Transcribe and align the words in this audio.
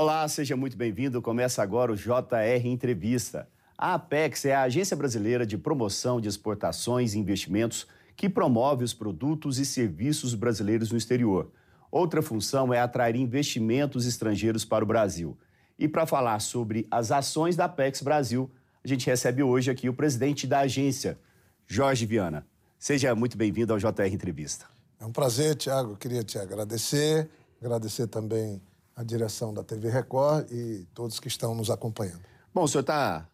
Olá, 0.00 0.28
seja 0.28 0.56
muito 0.56 0.76
bem-vindo. 0.76 1.20
Começa 1.20 1.60
agora 1.60 1.90
o 1.90 1.96
JR 1.96 2.64
Entrevista. 2.64 3.48
A 3.76 3.94
Apex 3.94 4.44
é 4.44 4.54
a 4.54 4.62
agência 4.62 4.96
brasileira 4.96 5.44
de 5.44 5.58
promoção 5.58 6.20
de 6.20 6.28
exportações 6.28 7.14
e 7.14 7.18
investimentos 7.18 7.84
que 8.14 8.28
promove 8.28 8.84
os 8.84 8.94
produtos 8.94 9.58
e 9.58 9.66
serviços 9.66 10.36
brasileiros 10.36 10.92
no 10.92 10.96
exterior. 10.96 11.50
Outra 11.90 12.22
função 12.22 12.72
é 12.72 12.78
atrair 12.78 13.16
investimentos 13.16 14.06
estrangeiros 14.06 14.64
para 14.64 14.84
o 14.84 14.86
Brasil. 14.86 15.36
E 15.76 15.88
para 15.88 16.06
falar 16.06 16.38
sobre 16.38 16.86
as 16.92 17.10
ações 17.10 17.56
da 17.56 17.64
Apex 17.64 18.00
Brasil, 18.00 18.48
a 18.84 18.86
gente 18.86 19.04
recebe 19.04 19.42
hoje 19.42 19.68
aqui 19.68 19.88
o 19.88 19.94
presidente 19.94 20.46
da 20.46 20.60
agência, 20.60 21.18
Jorge 21.66 22.06
Viana. 22.06 22.46
Seja 22.78 23.12
muito 23.16 23.36
bem-vindo 23.36 23.72
ao 23.72 23.80
JR 23.80 24.06
Entrevista. 24.12 24.64
É 25.00 25.04
um 25.04 25.10
prazer, 25.10 25.56
Tiago. 25.56 25.96
Queria 25.96 26.22
te 26.22 26.38
agradecer, 26.38 27.28
agradecer 27.60 28.06
também 28.06 28.62
a 28.98 29.04
direção 29.04 29.54
da 29.54 29.62
TV 29.62 29.88
Record 29.88 30.50
e 30.50 30.84
todos 30.92 31.20
que 31.20 31.28
estão 31.28 31.54
nos 31.54 31.70
acompanhando. 31.70 32.18
Bom, 32.52 32.64
o 32.64 32.68
senhor 32.68 32.80
está 32.80 33.28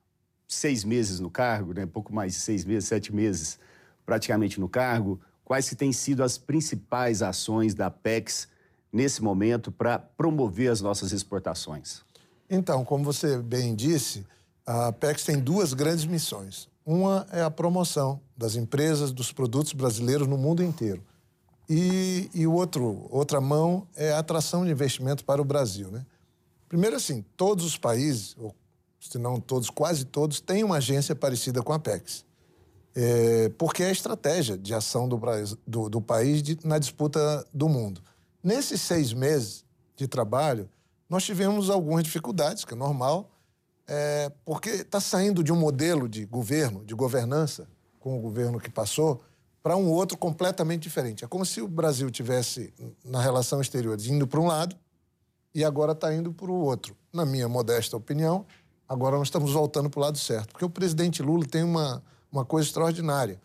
seis 0.47 0.85
meses 0.85 1.21
no 1.21 1.31
cargo, 1.31 1.73
né? 1.73 1.87
pouco 1.87 2.15
mais 2.15 2.35
de 2.35 2.41
seis 2.41 2.67
meses, 2.67 2.87
sete 2.87 3.15
meses 3.15 3.59
praticamente 4.05 4.61
no 4.61 4.69
cargo. 4.69 5.19
Quais 5.43 5.67
que 5.67 5.75
têm 5.75 5.91
sido 5.91 6.23
as 6.23 6.37
principais 6.37 7.23
ações 7.23 7.73
da 7.73 7.91
PEX 7.91 8.47
nesse 8.93 9.23
momento 9.23 9.73
para 9.73 9.99
promover 9.99 10.71
as 10.71 10.83
nossas 10.83 11.13
exportações? 11.13 12.03
Então, 12.51 12.85
como 12.85 13.03
você 13.03 13.39
bem 13.39 13.75
disse, 13.75 14.27
a 14.67 14.93
PEX 14.93 15.25
tem 15.25 15.41
duas 15.41 15.73
grandes 15.73 16.05
missões. 16.05 16.69
Uma 16.85 17.27
é 17.33 17.41
a 17.41 17.51
promoção 17.51 18.21
das 18.37 18.55
empresas, 18.55 19.13
dos 19.13 19.33
produtos 19.33 19.73
brasileiros 19.73 20.29
no 20.29 20.37
mundo 20.37 20.63
inteiro. 20.63 21.03
E, 21.69 22.31
e 22.35 22.47
outro, 22.47 23.07
outra 23.11 23.41
mão 23.41 23.87
é 23.97 24.13
a 24.13 24.19
atração 24.19 24.65
de 24.65 24.71
investimento 24.71 25.25
para 25.25 25.41
o 25.41 25.45
Brasil. 25.45 25.91
Né? 25.91 26.05
Primeiro, 26.69 26.97
assim, 26.97 27.25
todos 27.37 27.65
os 27.65 27.79
países, 27.79 28.37
ou 28.39 28.55
se 29.01 29.19
não 29.19 29.41
todos, 29.41 29.71
quase 29.71 30.05
todos, 30.05 30.41
têm 30.41 30.65
uma 30.65 30.77
agência 30.77 31.15
parecida 31.15 31.63
com 31.63 31.73
a 31.73 31.77
Apex. 31.77 32.25
É, 32.97 33.49
porque 33.59 33.83
é 33.83 33.89
a 33.89 33.93
estratégia 33.93 34.57
de 34.57 34.73
ação 34.73 35.09
do, 35.09 35.21
do, 35.67 35.89
do 35.89 36.01
país 36.01 36.43
de, 36.43 36.59
na 36.65 36.79
disputa 36.79 37.45
do 37.53 37.69
mundo. 37.69 38.01
Nesses 38.43 38.81
seis 38.81 39.13
meses 39.13 39.65
de 39.97 40.07
trabalho, 40.07 40.69
nós 41.09 41.25
tivemos 41.25 41.71
algumas 41.71 42.05
dificuldades, 42.05 42.65
que 42.65 42.75
é 42.75 42.77
normal, 42.77 43.31
é, 43.87 44.31
porque 44.45 44.71
está 44.71 45.01
saindo 45.01 45.43
de 45.43 45.53
um 45.53 45.57
modelo 45.57 46.09
de 46.09 46.25
governo, 46.25 46.85
de 46.85 46.95
governança, 46.95 47.69
com 48.01 48.19
o 48.19 48.21
governo 48.21 48.61
que 48.61 48.71
passou, 48.71 49.23
para 49.65 49.79
um 49.79 49.91
outro 49.91 50.19
completamente 50.19 50.83
diferente. 50.83 51.25
É 51.25 51.27
como 51.27 51.47
se 51.47 51.63
o 51.63 51.67
Brasil 51.67 52.11
tivesse, 52.11 52.71
na 53.03 53.23
relação 53.23 53.63
exterior, 53.63 53.99
indo 53.99 54.27
para 54.27 54.39
um 54.39 54.47
lado 54.47 54.77
e 55.55 55.65
agora 55.65 55.93
está 55.93 56.15
indo 56.15 56.35
para 56.35 56.51
o 56.51 56.55
outro. 56.55 56.95
Na 57.11 57.25
minha 57.25 57.49
modesta 57.49 57.97
opinião, 57.97 58.45
agora 58.87 59.17
nós 59.17 59.29
estamos 59.29 59.53
voltando 59.53 59.89
para 59.89 59.99
o 59.99 60.03
lado 60.03 60.19
certo. 60.19 60.51
Porque 60.53 60.67
o 60.67 60.69
presidente 60.69 61.23
Lula 61.23 61.47
tem 61.47 61.63
uma, 61.63 62.05
uma 62.31 62.45
coisa 62.45 62.69
extraordinária. 62.69 63.41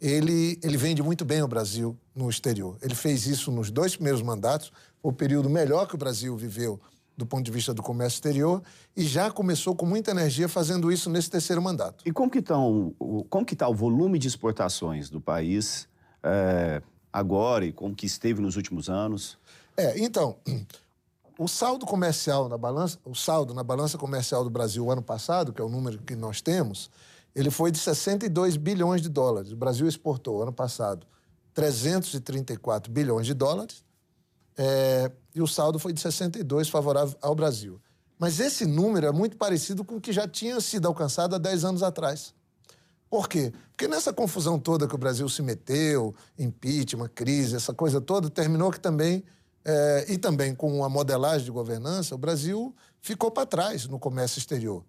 Ele, 0.00 0.58
ele 0.64 0.76
vende 0.76 1.00
muito 1.00 1.24
bem 1.24 1.42
o 1.42 1.46
Brasil 1.46 1.96
no 2.12 2.28
exterior. 2.28 2.76
Ele 2.82 2.96
fez 2.96 3.28
isso 3.28 3.52
nos 3.52 3.70
dois 3.70 3.94
primeiros 3.94 4.20
mandatos, 4.20 4.72
o 5.00 5.12
período 5.12 5.48
melhor 5.48 5.86
que 5.86 5.94
o 5.94 5.98
Brasil 5.98 6.36
viveu 6.36 6.80
do 7.16 7.26
ponto 7.26 7.44
de 7.44 7.50
vista 7.50 7.74
do 7.74 7.82
comércio 7.82 8.16
exterior 8.16 8.62
e 8.96 9.04
já 9.04 9.30
começou 9.30 9.74
com 9.76 9.86
muita 9.86 10.10
energia 10.10 10.48
fazendo 10.48 10.90
isso 10.90 11.10
nesse 11.10 11.30
terceiro 11.30 11.60
mandato. 11.60 12.02
E 12.06 12.12
como 12.12 12.30
que 12.30 12.38
está 12.38 12.58
o, 12.58 12.94
tá 13.56 13.68
o 13.68 13.74
volume 13.74 14.18
de 14.18 14.28
exportações 14.28 15.10
do 15.10 15.20
país 15.20 15.88
é, 16.22 16.82
agora 17.12 17.64
e 17.64 17.72
como 17.72 17.94
que 17.94 18.06
esteve 18.06 18.40
nos 18.40 18.56
últimos 18.56 18.88
anos? 18.88 19.38
É, 19.76 19.98
então, 19.98 20.36
o 21.38 21.46
saldo 21.46 21.86
comercial 21.86 22.48
na 22.48 22.58
balança, 22.58 22.98
o 23.04 23.14
saldo 23.14 23.54
na 23.54 23.62
balança 23.62 23.98
comercial 23.98 24.44
do 24.44 24.50
Brasil 24.50 24.90
ano 24.90 25.02
passado, 25.02 25.52
que 25.52 25.60
é 25.60 25.64
o 25.64 25.68
número 25.68 25.98
que 25.98 26.16
nós 26.16 26.40
temos, 26.40 26.90
ele 27.34 27.50
foi 27.50 27.70
de 27.70 27.78
62 27.78 28.56
bilhões 28.56 29.00
de 29.00 29.08
dólares. 29.08 29.52
O 29.52 29.56
Brasil 29.56 29.86
exportou 29.86 30.42
ano 30.42 30.52
passado 30.52 31.06
334 31.54 32.90
bilhões 32.90 33.26
de 33.26 33.34
dólares 33.34 33.82
é, 34.56 35.10
e 35.34 35.40
o 35.40 35.46
saldo 35.46 35.78
foi 35.78 35.92
de 35.92 36.00
62 36.00 36.68
favorável 36.68 37.16
ao 37.20 37.34
Brasil. 37.34 37.80
Mas 38.18 38.38
esse 38.38 38.64
número 38.64 39.06
é 39.06 39.12
muito 39.12 39.36
parecido 39.36 39.84
com 39.84 39.96
o 39.96 40.00
que 40.00 40.12
já 40.12 40.28
tinha 40.28 40.60
sido 40.60 40.86
alcançado 40.86 41.34
há 41.34 41.38
10 41.38 41.64
anos 41.64 41.82
atrás. 41.82 42.34
Por 43.10 43.28
quê? 43.28 43.52
Porque 43.70 43.88
nessa 43.88 44.12
confusão 44.12 44.58
toda 44.58 44.86
que 44.86 44.94
o 44.94 44.98
Brasil 44.98 45.28
se 45.28 45.42
meteu, 45.42 46.14
impeachment, 46.38 47.08
crise, 47.08 47.56
essa 47.56 47.74
coisa 47.74 48.00
toda, 48.00 48.30
terminou 48.30 48.70
que 48.70 48.80
também, 48.80 49.24
é, 49.64 50.06
e 50.08 50.16
também 50.16 50.54
com 50.54 50.84
a 50.84 50.88
modelagem 50.88 51.44
de 51.44 51.50
governança, 51.50 52.14
o 52.14 52.18
Brasil 52.18 52.74
ficou 53.00 53.30
para 53.30 53.44
trás 53.44 53.86
no 53.86 53.98
comércio 53.98 54.38
exterior. 54.38 54.84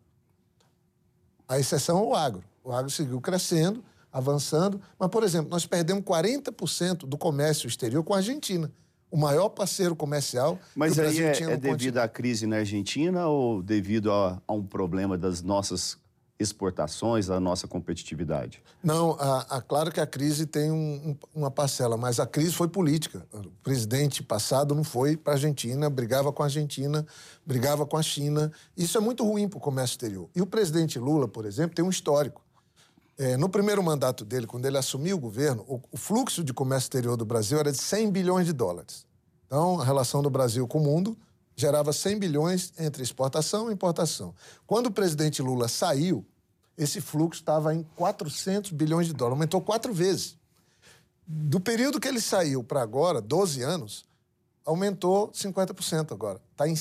A 1.48 1.60
exceção 1.60 2.00
é 2.00 2.02
o 2.02 2.16
agro. 2.16 2.44
O 2.64 2.72
agro 2.72 2.90
seguiu 2.90 3.20
crescendo, 3.20 3.84
avançando, 4.12 4.80
mas, 4.98 5.10
por 5.10 5.24
exemplo, 5.24 5.50
nós 5.50 5.66
perdemos 5.66 6.04
40% 6.04 7.08
do 7.08 7.18
comércio 7.18 7.68
exterior 7.68 8.04
com 8.04 8.14
a 8.14 8.18
Argentina 8.18 8.72
o 9.14 9.18
maior 9.18 9.50
parceiro 9.50 9.96
comercial. 9.96 10.60
Mas 10.76 10.98
aí 10.98 11.22
Brasil 11.22 11.50
é, 11.50 11.54
é 11.54 11.58
devido 11.58 12.00
à 12.00 12.08
crise 12.08 12.48
na 12.48 12.56
Argentina 12.58 13.28
ou 13.28 13.62
devido 13.62 14.12
a, 14.12 14.42
a, 14.48 14.54
um 14.54 14.66
problema 14.66 15.16
das 15.16 15.44
nossas 15.44 16.00
exportações, 16.40 17.28
da 17.28 17.40
nossa 17.40 17.68
competitividade? 17.68 18.60
Não, 18.84 19.12
a, 19.20 19.58
a, 19.58 19.62
claro 19.62 19.92
que 19.92 20.00
a 20.00 20.08
crise 20.08 20.48
tem 20.48 20.72
um, 20.72 21.12
um, 21.36 21.42
uma 21.42 21.52
parcela, 21.52 21.96
mas 21.96 22.20
a 22.20 22.26
crise 22.26 22.54
foi 22.54 22.68
política. 22.68 23.24
O 23.32 23.52
presidente 23.62 24.24
passado 24.24 24.74
não 24.74 24.84
foi 24.84 25.16
para 25.16 25.34
a 25.34 25.36
Argentina, 25.36 25.92
brigava 25.92 26.34
com 26.34 26.42
a 26.42 26.48
Argentina, 26.48 27.06
brigava 27.46 27.86
com 27.86 27.96
a 27.96 28.02
China. 28.02 28.52
Isso 28.76 28.98
é 28.98 29.02
muito 29.02 29.24
ruim 29.24 29.48
para 29.48 29.58
o 29.58 29.62
comércio 29.62 29.94
exterior. 29.94 30.28
E 30.36 30.42
o 30.42 30.48
presidente 30.48 30.98
Lula, 30.98 31.28
por 31.28 31.46
exemplo, 31.46 31.76
tem 31.76 31.86
um 31.86 31.90
histórico. 31.92 32.43
É, 33.18 33.38
no 33.38 33.48
primeiro 33.48 33.84
mandato 33.84 34.26
dele, 34.26 34.48
quando 34.48 34.66
ele 34.66 34.78
assumiu 34.78 35.18
o 35.18 35.20
governo, 35.20 35.64
o, 35.68 35.80
o, 35.92 35.98
fluxo 35.98 36.44
de 36.44 36.52
comércio 36.52 36.88
exterior 36.88 37.16
do 37.16 37.26
Brasil 37.26 37.60
era 37.60 37.72
de 37.72 37.78
100 37.78 38.12
bilhões 38.12 38.46
de 38.46 38.54
dólares. 38.54 39.06
Então, 39.46 39.80
a 39.80 39.86
relação 39.86 40.24
do 40.24 40.32
Brasil 40.32 40.68
com 40.68 40.80
o 40.80 40.84
mundo 40.84 41.16
gerava 41.56 41.94
100 41.94 42.18
bilhões 42.18 42.74
entre 42.80 43.04
exportação 43.04 43.70
e 43.70 43.74
importação. 43.74 44.34
Quando 44.66 44.88
o 44.88 44.92
presidente 44.92 45.44
Lula 45.44 45.68
saiu, 45.68 46.26
esse 46.76 47.00
fluxo 47.00 47.42
estava 47.42 47.74
em 47.74 47.84
400 47.96 48.72
bilhões 48.72 49.06
de 49.06 49.14
dólares, 49.14 49.38
aumentou 49.38 49.62
quatro 49.62 49.94
vezes. 49.94 50.36
Do 51.26 51.60
período 51.60 52.00
que 52.00 52.08
ele 52.08 52.20
saiu 52.20 52.64
para 52.64 52.82
agora, 52.82 53.22
12 53.22 53.62
anos, 53.62 54.06
aumentou 54.66 55.30
50% 55.32 56.12
agora. 56.12 56.42
Está 56.52 56.68
em, 56.68 56.76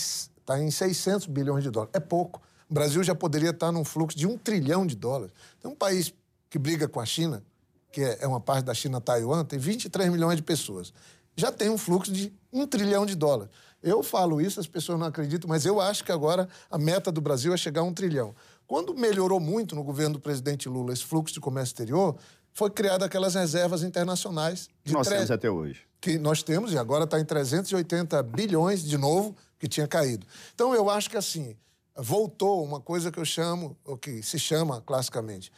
tá 0.47 0.59
em 0.59 0.71
600 0.71 1.27
bilhões 1.27 1.63
de 1.63 1.71
dólares. 1.71 1.95
É 1.95 2.01
pouco. 2.01 2.41
O 2.71 2.75
Brasil 2.75 3.05
já 3.05 3.15
poderia 3.15 3.51
estar 3.51 3.71
num 3.71 3.85
fluxo 3.85 4.17
de 4.17 4.27
um 4.27 4.39
trilhão 4.39 4.87
de 4.87 4.97
dólares. 4.97 5.35
Tem 5.61 5.71
um 5.71 5.75
país 5.75 6.13
que 6.53 6.59
briga 6.59 6.87
com 6.87 7.01
a 7.01 7.07
China, 7.07 7.43
que 7.91 8.03
é 8.03 8.27
uma 8.27 8.39
parte 8.39 8.67
da 8.67 8.75
China-Taiwan, 8.75 9.43
tem 9.43 9.59
23 9.59 10.11
milhões 10.11 10.37
de 10.37 10.43
pessoas. 10.43 10.93
Já 11.35 11.51
tem 11.51 11.71
um 11.71 11.79
fluxo 11.79 12.13
de 12.13 12.31
um 12.53 12.67
trilhão 12.67 13.07
de 13.07 13.15
dólares. 13.15 13.51
Eu 13.83 14.03
falo 14.03 14.39
isso, 14.39 14.61
as 14.61 14.67
pessoas 14.67 15.01
não 15.01 15.07
acreditam, 15.07 15.49
mas 15.49 15.65
eu 15.65 15.81
acho 15.81 16.05
que 16.05 16.13
agora 16.13 16.47
a 16.71 16.77
meta 16.77 17.11
do 17.11 17.23
Brasil 17.23 17.55
é 17.55 17.57
chegar 17.57 17.81
a 17.81 17.85
um 17.85 17.95
trilhão. 17.95 18.35
Quando 18.67 18.95
melhorou 18.95 19.41
muito 19.41 19.75
no 19.75 19.83
governo 19.83 20.17
do 20.17 20.21
presidente 20.21 20.69
Lula 20.69 20.93
esse 20.93 21.05
fluxo 21.05 21.33
de 21.33 21.41
comércio 21.41 21.73
exterior, 21.73 22.17
foi 22.53 22.69
criada 22.69 23.07
aquelas 23.07 23.35
reservas 23.35 23.83
internacionais. 23.83 24.69
Que 24.85 24.93
nós 24.93 25.07
tre... 25.07 25.17
temos 25.17 25.31
até 25.31 25.51
hoje. 25.51 25.81
Que 26.03 26.19
nós 26.19 26.43
temos, 26.43 26.75
e 26.75 26.77
agora 26.77 27.05
está 27.05 27.19
em 27.19 27.25
380 27.25 28.23
bilhões 28.25 28.85
de 28.85 28.99
novo, 28.99 29.35
que 29.59 29.67
tinha 29.67 29.89
caído. 29.89 30.27
Então 30.55 30.75
eu 30.75 30.91
acho 30.91 31.09
que 31.09 31.17
assim, 31.17 31.57
voltou 31.97 32.65
uma 32.65 32.81
coisa 32.81 33.11
que 33.11 33.19
eu 33.19 33.25
chamo, 33.25 33.77
o 33.85 33.97
que 33.97 34.23
se 34.23 34.39
chama 34.39 34.81
classicamente, 34.81 35.51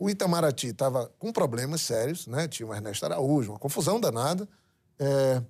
o 0.00 0.08
Itamaraty 0.08 0.68
estava 0.68 1.12
com 1.18 1.30
problemas 1.30 1.82
sérios, 1.82 2.26
né? 2.26 2.48
Tinha 2.48 2.66
o 2.66 2.74
Ernesto 2.74 3.04
Araújo, 3.04 3.52
uma 3.52 3.58
confusão 3.58 4.00
danada. 4.00 4.48
É... 4.98 5.42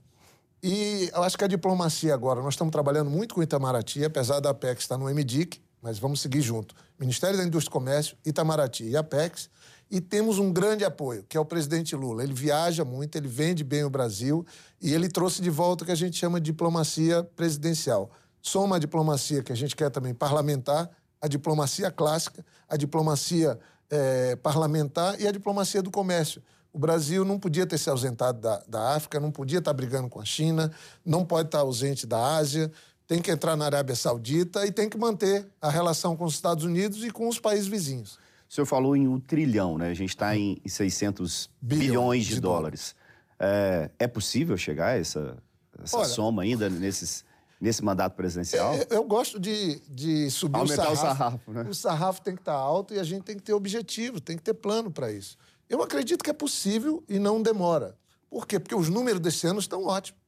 E 0.60 1.08
eu 1.14 1.22
acho 1.22 1.38
que 1.38 1.44
a 1.44 1.46
diplomacia 1.46 2.12
agora, 2.12 2.42
nós 2.42 2.54
estamos 2.54 2.72
trabalhando 2.72 3.08
muito 3.08 3.32
com 3.32 3.40
o 3.40 3.44
Itamaraty, 3.44 4.04
apesar 4.04 4.40
da 4.40 4.50
Apex 4.50 4.82
estar 4.82 4.98
no 4.98 5.06
MDIC, 5.06 5.62
mas 5.80 6.00
vamos 6.00 6.20
seguir 6.20 6.42
junto. 6.42 6.74
Ministério 6.98 7.38
da 7.38 7.44
Indústria 7.44 7.70
e 7.70 7.72
Comércio, 7.72 8.16
Itamaraty 8.26 8.88
e 8.88 8.96
Apex. 8.96 9.48
E 9.88 10.00
temos 10.00 10.38
um 10.38 10.52
grande 10.52 10.84
apoio, 10.84 11.24
que 11.28 11.36
é 11.36 11.40
o 11.40 11.44
presidente 11.44 11.94
Lula. 11.94 12.22
Ele 12.24 12.34
viaja 12.34 12.84
muito, 12.84 13.16
ele 13.16 13.28
vende 13.28 13.62
bem 13.62 13.84
o 13.84 13.90
Brasil 13.90 14.44
e 14.82 14.92
ele 14.92 15.08
trouxe 15.08 15.40
de 15.40 15.48
volta 15.48 15.84
o 15.84 15.86
que 15.86 15.92
a 15.92 15.96
gente 15.96 16.16
chama 16.16 16.40
de 16.40 16.46
diplomacia 16.46 17.22
presidencial. 17.36 18.10
Soma 18.42 18.76
a 18.76 18.78
diplomacia 18.80 19.42
que 19.42 19.52
a 19.52 19.56
gente 19.56 19.76
quer 19.76 19.90
também 19.90 20.12
parlamentar, 20.12 20.90
a 21.20 21.28
diplomacia 21.28 21.90
clássica, 21.90 22.44
a 22.68 22.76
diplomacia 22.76 23.58
é, 23.90 24.36
parlamentar 24.36 25.20
e 25.20 25.26
a 25.26 25.32
diplomacia 25.32 25.82
do 25.82 25.90
comércio. 25.90 26.42
O 26.72 26.78
Brasil 26.78 27.24
não 27.24 27.38
podia 27.38 27.66
ter 27.66 27.78
se 27.78 27.90
ausentado 27.90 28.40
da, 28.40 28.62
da 28.68 28.94
África, 28.94 29.18
não 29.18 29.32
podia 29.32 29.58
estar 29.58 29.72
brigando 29.72 30.08
com 30.08 30.20
a 30.20 30.24
China, 30.24 30.70
não 31.04 31.24
pode 31.24 31.48
estar 31.48 31.58
ausente 31.58 32.06
da 32.06 32.36
Ásia, 32.36 32.70
tem 33.08 33.20
que 33.20 33.30
entrar 33.30 33.56
na 33.56 33.64
Arábia 33.64 33.96
Saudita 33.96 34.64
e 34.64 34.70
tem 34.70 34.88
que 34.88 34.96
manter 34.96 35.44
a 35.60 35.68
relação 35.68 36.16
com 36.16 36.24
os 36.24 36.34
Estados 36.34 36.64
Unidos 36.64 37.04
e 37.04 37.10
com 37.10 37.28
os 37.28 37.40
países 37.40 37.66
vizinhos. 37.66 38.18
O 38.48 38.54
senhor 38.54 38.66
falou 38.66 38.96
em 38.96 39.08
um 39.08 39.18
trilhão, 39.18 39.76
né? 39.76 39.90
A 39.90 39.94
gente 39.94 40.10
está 40.10 40.36
em 40.36 40.60
600 40.64 41.50
bilhões, 41.60 41.86
bilhões 41.88 42.24
de, 42.24 42.34
de, 42.34 42.40
dólares. 42.40 42.94
dólares. 43.40 43.90
É, 43.98 44.04
é, 44.04 44.06
possível 44.06 44.56
chegar 44.56 44.88
a 44.88 44.98
essa, 44.98 45.36
essa 45.82 45.96
Olha, 45.96 46.08
soma 46.08 46.42
ainda 46.42 46.68
nesses 46.68 47.24
nesse 47.60 47.84
mandato 47.84 48.14
presidencial? 48.14 48.74
É, 48.74 48.86
eu 48.90 49.04
gosto 49.04 49.38
de, 49.38 49.80
de 49.88 50.30
subir 50.30 50.58
Aumentar 50.58 50.90
o 50.90 50.96
sarrafo. 50.96 51.02
o 51.02 51.18
sarrafo, 51.18 51.52
né? 51.52 51.66
O 51.68 51.74
sarrafo 51.74 52.22
tem 52.22 52.34
que 52.34 52.40
estar 52.40 52.54
alto 52.54 52.94
e 52.94 52.98
a 52.98 53.04
gente 53.04 53.22
tem 53.22 53.36
que 53.36 53.42
ter 53.42 53.52
objetivo, 53.52 54.20
tem 54.20 54.36
que 54.36 54.42
ter 54.42 54.54
plano 54.54 54.90
para 54.90 55.12
isso. 55.12 55.36
Eu 55.68 55.82
acredito 55.82 56.24
que 56.24 56.30
é 56.30 56.32
possível 56.32 57.04
e 57.08 57.18
não 57.18 57.42
demora. 57.42 57.96
Por 58.30 58.46
quê? 58.46 58.58
Porque 58.58 58.74
os 58.74 58.88
números 58.88 59.20
desse 59.20 59.46
ano 59.46 59.60
estão 59.60 59.84
ótimos. 59.86 60.18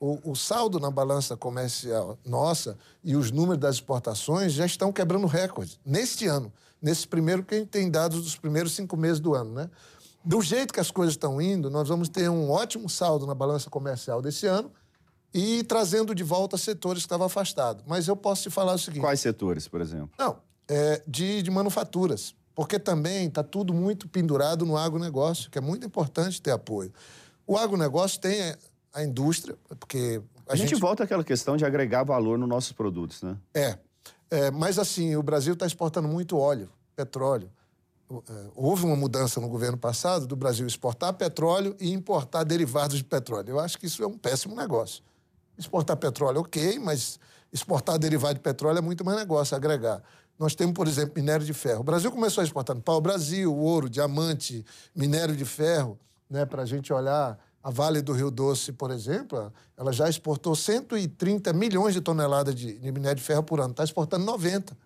O, 0.00 0.32
o, 0.32 0.36
saldo 0.36 0.80
na 0.80 0.90
balança 0.90 1.36
comercial 1.36 2.18
nossa 2.26 2.76
e 3.02 3.16
os 3.16 3.30
números 3.30 3.58
das 3.58 3.76
exportações 3.76 4.52
já 4.52 4.66
estão 4.66 4.92
quebrando 4.92 5.26
recordes 5.26 5.78
neste 5.86 6.26
ano, 6.26 6.52
nesse 6.82 7.06
primeiro 7.06 7.44
que 7.44 7.54
a 7.54 7.58
gente 7.58 7.68
tem 7.68 7.90
dados 7.90 8.22
dos 8.22 8.36
primeiros 8.36 8.72
cinco 8.72 8.96
meses 8.96 9.20
do 9.20 9.34
ano, 9.34 9.52
né? 9.52 9.70
Do 10.22 10.42
jeito 10.42 10.74
que 10.74 10.80
as 10.80 10.90
coisas 10.90 11.14
estão 11.14 11.40
indo, 11.40 11.70
nós 11.70 11.88
vamos 11.88 12.08
ter 12.08 12.28
um 12.28 12.50
ótimo 12.50 12.88
saldo 12.88 13.26
na 13.26 13.34
balança 13.34 13.70
comercial 13.70 14.20
desse 14.20 14.46
ano 14.46 14.70
e 15.34 15.64
trazendo 15.64 16.14
de 16.14 16.22
volta 16.22 16.56
setores 16.56 17.02
que 17.02 17.06
estavam 17.06 17.26
afastados. 17.26 17.82
Mas 17.86 18.06
eu 18.06 18.14
posso 18.14 18.44
te 18.44 18.50
falar 18.50 18.74
o 18.74 18.78
seguinte: 18.78 19.00
quais 19.00 19.18
setores, 19.18 19.66
por 19.66 19.80
exemplo? 19.80 20.10
Não, 20.16 20.38
é, 20.68 21.02
de, 21.06 21.42
de 21.42 21.50
manufaturas, 21.50 22.34
porque 22.54 22.78
também 22.78 23.26
está 23.26 23.42
tudo 23.42 23.74
muito 23.74 24.08
pendurado 24.08 24.64
no 24.64 24.76
agronegócio, 24.76 25.50
que 25.50 25.58
é 25.58 25.60
muito 25.60 25.84
importante 25.84 26.40
ter 26.40 26.52
apoio. 26.52 26.92
O 27.44 27.58
agronegócio 27.58 28.20
tem 28.20 28.54
a 28.92 29.02
indústria, 29.02 29.58
porque. 29.80 30.22
A, 30.46 30.52
a 30.52 30.56
gente... 30.56 30.70
gente... 30.70 30.80
volta 30.80 31.02
àquela 31.02 31.24
questão 31.24 31.56
de 31.56 31.64
agregar 31.64 32.04
valor 32.04 32.38
nos 32.38 32.48
nossos 32.48 32.72
produtos, 32.72 33.22
né? 33.22 33.36
É. 33.52 33.78
é 34.30 34.50
mas, 34.52 34.78
assim, 34.78 35.16
o 35.16 35.22
Brasil 35.22 35.54
está 35.54 35.66
exportando 35.66 36.06
muito 36.06 36.38
óleo, 36.38 36.70
petróleo. 36.94 37.50
É, 38.10 38.46
houve 38.54 38.84
uma 38.84 38.94
mudança 38.94 39.40
no 39.40 39.48
governo 39.48 39.78
passado 39.78 40.26
do 40.26 40.36
Brasil 40.36 40.66
exportar 40.66 41.12
petróleo 41.14 41.74
e 41.80 41.90
importar 41.92 42.44
derivados 42.44 42.98
de 42.98 43.04
petróleo. 43.04 43.50
Eu 43.50 43.58
acho 43.58 43.78
que 43.78 43.86
isso 43.86 44.02
é 44.02 44.06
um 44.06 44.16
péssimo 44.16 44.54
negócio. 44.54 45.02
Exportar 45.58 45.96
petróleo, 45.96 46.40
ok, 46.40 46.78
mas 46.78 47.18
exportar 47.52 47.98
derivado 47.98 48.34
de 48.34 48.40
petróleo 48.40 48.78
é 48.78 48.80
muito 48.80 49.04
mais 49.04 49.18
negócio, 49.18 49.56
agregar. 49.56 50.02
Nós 50.38 50.54
temos, 50.54 50.74
por 50.74 50.88
exemplo, 50.88 51.12
minério 51.16 51.46
de 51.46 51.52
ferro. 51.52 51.80
O 51.80 51.84
Brasil 51.84 52.10
começou 52.10 52.40
a 52.40 52.44
exportar 52.44 52.76
pau-brasil, 52.80 53.54
ouro, 53.54 53.88
diamante, 53.88 54.64
minério 54.94 55.36
de 55.36 55.44
ferro, 55.44 55.98
né, 56.28 56.44
para 56.44 56.62
a 56.62 56.66
gente 56.66 56.92
olhar 56.92 57.38
a 57.64 57.70
Vale 57.70 58.02
do 58.02 58.12
Rio 58.12 58.30
Doce, 58.30 58.72
por 58.72 58.90
exemplo, 58.90 59.50
ela 59.74 59.90
já 59.90 60.06
exportou 60.06 60.54
130 60.54 61.50
milhões 61.54 61.94
de 61.94 62.00
toneladas 62.02 62.54
de, 62.54 62.78
de 62.78 62.92
minério 62.92 63.16
de 63.16 63.22
ferro 63.22 63.42
por 63.42 63.58
ano. 63.58 63.70
Está 63.70 63.82
exportando 63.82 64.26
90. 64.26 64.76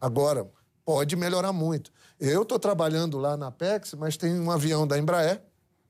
Agora, 0.00 0.50
pode 0.84 1.14
melhorar 1.14 1.52
muito. 1.52 1.92
Eu 2.18 2.42
estou 2.42 2.58
trabalhando 2.58 3.18
lá 3.18 3.36
na 3.36 3.46
Apex, 3.46 3.94
mas 3.94 4.16
tem 4.16 4.40
um 4.40 4.50
avião 4.50 4.84
da 4.84 4.98
Embraer, 4.98 5.40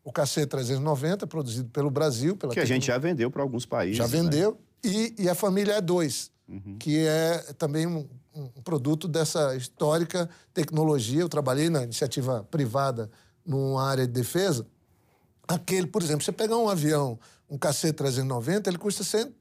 o 0.09 0.13
KC-390, 0.13 1.27
produzido 1.27 1.69
pelo 1.71 1.91
Brasil. 1.91 2.37
Pela 2.37 2.53
que 2.53 2.61
a 2.61 2.65
gente 2.65 2.87
já 2.87 2.99
vendeu 2.99 3.31
para 3.31 3.43
alguns 3.43 3.67
países. 3.67 3.97
Já 3.97 4.07
vendeu. 4.07 4.53
Né? 4.85 4.91
E, 4.91 5.23
e, 5.25 5.29
a 5.29 5.35
família 5.35 5.83
E2, 5.83 6.31
uhum. 6.49 6.77
que 6.79 6.99
é 7.07 7.39
também 7.59 7.87
um, 7.87 8.09
um 8.35 8.63
produto 8.63 9.07
dessa 9.09 9.57
histórica 9.57 10.29
tecnologia. 10.55 11.21
Eu 11.21 11.29
trabalhei 11.29 11.69
na 11.69 11.83
iniciativa 11.83 12.47
privada 12.51 13.11
numa 13.45 13.83
área 13.83 14.07
de 14.07 14.13
defesa 14.13 14.67
Aquele, 15.49 15.87
por 15.87 16.03
exemplo, 16.03 16.23
você 16.23 16.31
pegar 16.31 16.59
um 16.59 16.69
avião, 16.69 17.19
um 17.49 17.57
KC-390, 17.57 18.67
ele 18.67 18.77
custa 18.77 19.03
100... 19.03 19.25
O 19.25 19.33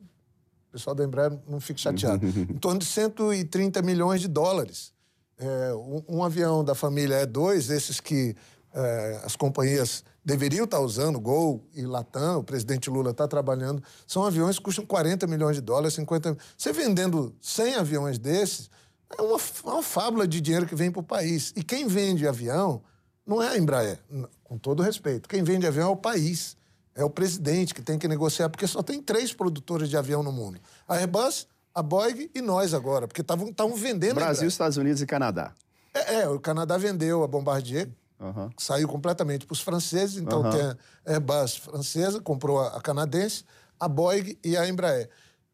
pessoal 0.71 0.95
da 0.95 1.03
Embraer 1.03 1.37
não 1.47 1.59
fica 1.59 1.79
chateado. 1.79 2.25
em 2.27 2.57
torno 2.57 2.79
de 2.79 2.85
130 2.85 3.81
milhões 3.81 4.21
de 4.21 4.27
dólares. 4.27 4.93
É, 5.37 5.73
um, 5.73 6.03
um, 6.07 6.23
avião 6.23 6.63
da 6.63 6.73
família 6.73 7.27
E2, 7.27 7.69
esses 7.71 7.99
que 7.99 8.35
é, 8.73 9.21
as 9.23 9.35
companhias 9.35 10.03
deveriam 10.27 10.65
estar 10.65 10.81
usando, 10.81 11.21
Gol 11.21 11.65
e 11.73 11.83
Latam, 11.83 12.39
o 12.39 12.43
presidente 12.43 12.89
Lula 12.89 13.11
está 13.11 13.25
trabalhando, 13.25 13.81
são 14.05 14.25
aviões 14.25 14.57
que 14.57 14.63
custam 14.65 14.85
40 14.85 15.25
milhões 15.25 15.55
de 15.55 15.61
dólares, 15.61 15.93
50 15.93 16.37
Você 16.57 16.73
vendendo 16.73 17.33
100 17.39 17.75
aviões 17.75 18.19
desses, 18.19 18.69
é 19.17 19.21
uma, 19.21 19.37
uma 19.63 19.81
fábula 19.81 20.27
de 20.27 20.41
dinheiro 20.41 20.65
que 20.65 20.75
vem 20.75 20.91
para 20.91 20.99
o 20.99 21.03
país. 21.03 21.53
E 21.55 21.63
quem 21.63 21.87
vende 21.87 22.27
avião 22.27 22.81
não 23.25 23.41
é 23.41 23.47
a 23.47 23.57
Embraer, 23.57 24.01
com 24.43 24.57
todo 24.57 24.83
respeito. 24.83 25.29
Quem 25.29 25.43
vende 25.43 25.65
avião 25.65 25.87
é 25.87 25.91
o 25.93 25.95
país, 25.95 26.57
é 26.93 27.05
o 27.05 27.09
presidente 27.09 27.73
que 27.73 27.81
tem 27.81 27.97
que 27.97 28.05
negociar, 28.05 28.49
porque 28.49 28.67
só 28.67 28.83
tem 28.83 29.01
três 29.01 29.31
produtores 29.31 29.87
de 29.87 29.95
avião 29.95 30.21
no 30.21 30.33
mundo: 30.33 30.59
a 30.85 30.95
Airbus, 30.95 31.47
a 31.73 31.81
Boeing 31.81 32.29
e 32.35 32.41
nós 32.41 32.73
agora, 32.73 33.07
porque 33.07 33.21
estavam 33.21 33.75
vendendo. 33.77 34.15
Brasil, 34.15 34.49
Estados 34.49 34.75
Unidos 34.75 35.01
e 35.01 35.05
Canadá. 35.05 35.53
É, 35.93 36.15
é, 36.15 36.27
o 36.27 36.37
Canadá 36.37 36.77
vendeu 36.77 37.23
a 37.23 37.27
Bombardier, 37.27 37.87
uhum. 38.19 38.49
saiu 38.57 38.87
completamente 38.87 39.45
para 39.45 39.53
os 39.53 39.61
franceses, 39.61 40.17
então 40.17 40.41
uhum. 40.41 40.49
tem 40.49 40.61
a 40.61 40.77
Airbus 41.05 41.57
francesa, 41.57 42.19
comprou 42.21 42.59
a, 42.59 42.81
canadense, 42.81 43.43
a 43.79 43.87
Boeing 43.87 44.37
e 44.43 44.57
a 44.57 44.67
Embraer. 44.67 45.09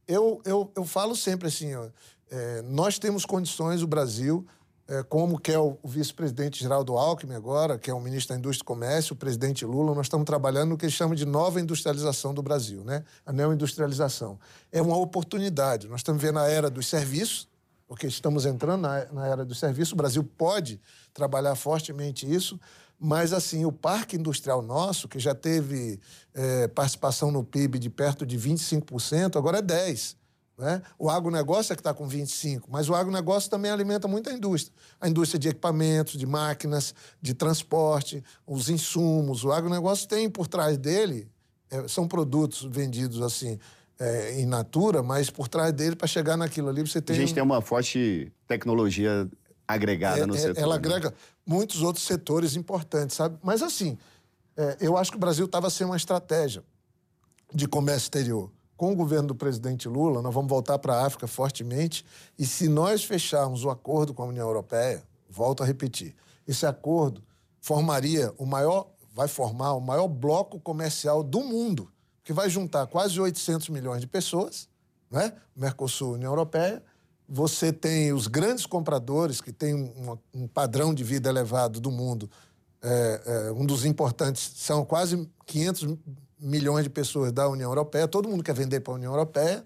Eu, 0.07 0.41
eu, 0.45 0.71
eu 0.75 0.85
falo 0.85 1.15
sempre 1.15 1.47
assim, 1.47 1.73
ó, 1.75 1.87
é, 2.29 2.61
nós 2.63 2.97
temos 2.97 3.25
condições, 3.25 3.81
o 3.81 3.87
Brasil, 3.87 4.45
é, 4.87 5.01
como 5.03 5.39
quer 5.39 5.59
o, 5.59 5.77
o 5.81 5.87
vice-presidente 5.87 6.61
Geraldo 6.61 6.97
Alckmin 6.97 7.35
agora, 7.35 7.77
que 7.77 7.89
é 7.89 7.93
o 7.93 8.01
ministro 8.01 8.33
da 8.33 8.39
Indústria 8.39 8.63
e 8.63 8.67
Comércio, 8.67 9.13
o 9.13 9.15
presidente 9.15 9.65
Lula, 9.65 9.95
nós 9.95 10.07
estamos 10.07 10.25
trabalhando 10.25 10.71
no 10.71 10.77
que 10.77 10.85
eles 10.85 10.95
chamam 10.95 11.15
de 11.15 11.25
nova 11.25 11.61
industrialização 11.61 12.33
do 12.33 12.41
Brasil, 12.41 12.83
né? 12.83 13.03
a 13.25 13.31
neoindustrialização. 13.31 14.37
É 14.71 14.81
uma 14.81 14.97
oportunidade. 14.97 15.87
Nós 15.87 16.01
estamos 16.01 16.21
vendo 16.21 16.39
a 16.39 16.49
era 16.49 16.69
dos 16.69 16.87
serviços, 16.87 17.47
porque 17.93 18.07
estamos 18.07 18.47
entrando 18.47 18.81
na, 18.81 19.05
na 19.13 19.27
era 19.27 19.45
dos 19.45 19.59
serviços. 19.59 19.93
O 19.93 19.95
Brasil 19.95 20.23
pode 20.23 20.81
trabalhar 21.13 21.53
fortemente 21.53 22.25
isso, 22.25 22.59
mas 22.99 23.31
assim 23.31 23.65
o 23.65 23.71
parque 23.71 24.15
industrial 24.15 24.63
nosso, 24.63 25.07
que 25.07 25.19
já 25.19 25.35
teve 25.35 25.99
é, 26.33 26.67
participação 26.69 27.31
no 27.31 27.43
PIB 27.43 27.77
de 27.77 27.91
perto 27.91 28.25
de 28.25 28.35
25%, 28.35 29.37
agora 29.37 29.59
é 29.59 29.61
10%. 29.61 30.15
Né? 30.57 30.81
O 30.97 31.07
agronegócio 31.07 31.71
é 31.71 31.75
que 31.75 31.81
está 31.81 31.93
com 31.93 32.07
25, 32.07 32.67
mas 32.71 32.89
o 32.89 32.95
agronegócio 32.95 33.47
também 33.47 33.69
alimenta 33.69 34.07
muito 34.07 34.27
a 34.27 34.33
indústria. 34.33 34.75
A 34.99 35.07
indústria 35.07 35.37
de 35.37 35.49
equipamentos, 35.49 36.17
de 36.17 36.25
máquinas, 36.25 36.95
de 37.21 37.35
transporte, 37.35 38.23
os 38.47 38.69
insumos. 38.69 39.43
O 39.43 39.51
agronegócio 39.51 40.07
tem 40.07 40.27
por 40.31 40.47
trás 40.47 40.79
dele, 40.79 41.29
é, 41.69 41.87
são 41.87 42.07
produtos 42.07 42.63
vendidos 42.63 43.21
assim, 43.21 43.59
é, 43.99 44.41
in 44.41 44.45
natura, 44.45 45.03
mas 45.03 45.29
por 45.29 45.47
trás 45.47 45.71
dele, 45.73 45.95
para 45.95 46.07
chegar 46.07 46.35
naquilo 46.37 46.69
ali, 46.69 46.81
você 46.81 47.01
tem. 47.01 47.15
A 47.15 47.19
gente 47.19 47.31
um... 47.31 47.35
tem 47.35 47.43
uma 47.43 47.61
forte 47.61 48.31
tecnologia 48.47 49.29
agregada 49.67 50.21
é, 50.21 50.25
no 50.25 50.35
é, 50.35 50.39
setor. 50.39 50.61
Ela 50.61 50.73
né? 50.73 50.79
agrega 50.79 51.13
muitos 51.45 51.81
outros 51.81 52.05
setores 52.05 52.55
importantes, 52.55 53.15
sabe? 53.15 53.37
Mas 53.43 53.61
assim, 53.61 53.97
é, 54.57 54.77
eu 54.81 54.97
acho 54.97 55.11
que 55.11 55.17
o 55.17 55.19
Brasil 55.19 55.45
estava 55.45 55.69
sem 55.69 55.85
uma 55.85 55.97
estratégia 55.97 56.63
de 57.53 57.67
comércio 57.67 58.05
exterior 58.05 58.51
com 58.75 58.91
o 58.91 58.95
governo 58.95 59.29
do 59.29 59.35
presidente 59.35 59.87
Lula, 59.87 60.21
nós 60.21 60.33
vamos 60.33 60.49
voltar 60.49 60.77
para 60.79 60.95
a 60.95 61.05
África 61.05 61.25
fortemente. 61.27 62.05
E 62.37 62.45
se 62.45 62.67
nós 62.67 63.03
fecharmos 63.03 63.63
o 63.63 63.69
acordo 63.69 64.13
com 64.13 64.23
a 64.23 64.25
União 64.25 64.45
Europeia, 64.45 65.03
volto 65.29 65.63
a 65.63 65.65
repetir, 65.65 66.13
esse 66.45 66.65
acordo 66.65 67.23
formaria 67.61 68.33
o 68.37 68.45
maior, 68.45 68.89
vai 69.13 69.29
formar 69.29 69.73
o 69.73 69.79
maior 69.79 70.09
bloco 70.09 70.59
comercial 70.59 71.23
do 71.23 71.39
mundo, 71.41 71.89
que 72.23 72.31
vai 72.31 72.49
juntar 72.49 72.87
quase 72.87 73.19
800 73.19 73.69
milhões 73.69 74.01
de 74.01 74.07
pessoas, 74.07 74.69
né? 75.11 75.33
Mercosul, 75.55 76.13
União 76.13 76.31
Europeia. 76.31 76.81
Você 77.27 77.71
tem 77.71 78.13
os 78.13 78.27
grandes 78.27 78.65
compradores 78.65 79.41
que 79.41 79.51
têm 79.51 79.73
um, 79.73 80.17
um 80.33 80.47
padrão 80.47 80.93
de 80.93 81.03
vida 81.03 81.29
elevado 81.29 81.79
do 81.79 81.91
mundo. 81.91 82.29
É, 82.81 83.21
é, 83.25 83.51
um 83.51 83.65
dos 83.65 83.85
importantes 83.85 84.53
são 84.55 84.83
quase 84.83 85.29
500 85.45 85.97
milhões 86.39 86.83
de 86.83 86.89
pessoas 86.89 87.31
da 87.31 87.47
União 87.47 87.71
Europeia, 87.71 88.07
todo 88.07 88.27
mundo 88.27 88.43
quer 88.43 88.53
vender 88.53 88.81
para 88.81 88.93
a 88.93 88.95
União 88.97 89.13
Europeia. 89.13 89.65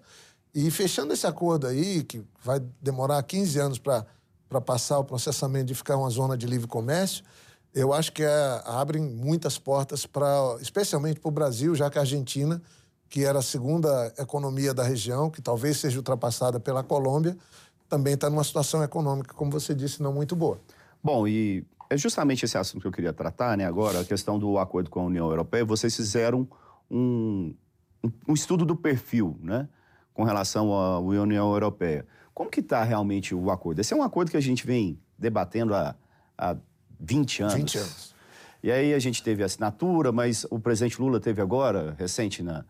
E 0.54 0.70
fechando 0.70 1.12
esse 1.12 1.26
acordo 1.26 1.66
aí, 1.66 2.02
que 2.04 2.22
vai 2.42 2.60
demorar 2.80 3.22
15 3.22 3.58
anos 3.58 3.78
para 3.78 4.04
passar 4.64 4.98
o 4.98 5.04
processamento 5.04 5.66
de 5.66 5.74
ficar 5.74 5.96
uma 5.96 6.08
zona 6.08 6.36
de 6.36 6.46
livre 6.46 6.66
comércio, 6.66 7.24
eu 7.78 7.92
acho 7.92 8.12
que 8.12 8.22
é, 8.22 8.62
abrem 8.64 9.02
muitas 9.02 9.58
portas, 9.58 10.04
para, 10.04 10.56
especialmente 10.60 11.20
para 11.20 11.28
o 11.28 11.32
Brasil, 11.32 11.74
já 11.74 11.88
que 11.88 11.98
a 11.98 12.00
Argentina, 12.00 12.60
que 13.08 13.24
era 13.24 13.38
a 13.38 13.42
segunda 13.42 14.12
economia 14.18 14.74
da 14.74 14.82
região, 14.82 15.30
que 15.30 15.40
talvez 15.40 15.76
seja 15.76 15.96
ultrapassada 15.96 16.58
pela 16.58 16.82
Colômbia, 16.82 17.36
também 17.88 18.14
está 18.14 18.28
numa 18.28 18.44
situação 18.44 18.82
econômica, 18.82 19.32
como 19.34 19.50
você 19.50 19.74
disse, 19.74 20.02
não 20.02 20.12
muito 20.12 20.34
boa. 20.34 20.60
Bom, 21.02 21.26
e 21.26 21.64
é 21.88 21.96
justamente 21.96 22.44
esse 22.44 22.58
assunto 22.58 22.82
que 22.82 22.88
eu 22.88 22.92
queria 22.92 23.12
tratar, 23.12 23.56
né? 23.56 23.64
Agora, 23.64 24.00
a 24.00 24.04
questão 24.04 24.38
do 24.38 24.58
acordo 24.58 24.90
com 24.90 25.00
a 25.00 25.04
União 25.04 25.28
Europeia. 25.28 25.64
Vocês 25.64 25.94
fizeram 25.94 26.46
um, 26.90 27.54
um 28.26 28.34
estudo 28.34 28.66
do 28.66 28.76
perfil, 28.76 29.38
né? 29.40 29.68
Com 30.12 30.24
relação 30.24 30.72
à 30.74 30.98
União 30.98 31.50
Europeia. 31.52 32.06
Como 32.34 32.50
que 32.50 32.60
está 32.60 32.82
realmente 32.82 33.34
o 33.34 33.50
acordo? 33.50 33.80
Esse 33.80 33.94
é 33.94 33.96
um 33.96 34.02
acordo 34.02 34.30
que 34.30 34.36
a 34.36 34.42
gente 34.42 34.66
vem 34.66 35.00
debatendo 35.18 35.74
há, 35.74 35.94
há 36.36 36.56
20 36.98 37.42
anos. 37.42 37.54
20 37.54 37.78
anos. 37.78 38.14
E 38.62 38.72
aí 38.72 38.92
a 38.92 38.98
gente 38.98 39.22
teve 39.22 39.42
a 39.42 39.46
assinatura, 39.46 40.10
mas 40.10 40.44
o 40.50 40.58
presidente 40.58 41.00
Lula 41.00 41.20
teve 41.20 41.40
agora, 41.40 41.94
recente, 41.98 42.42
na, 42.42 42.64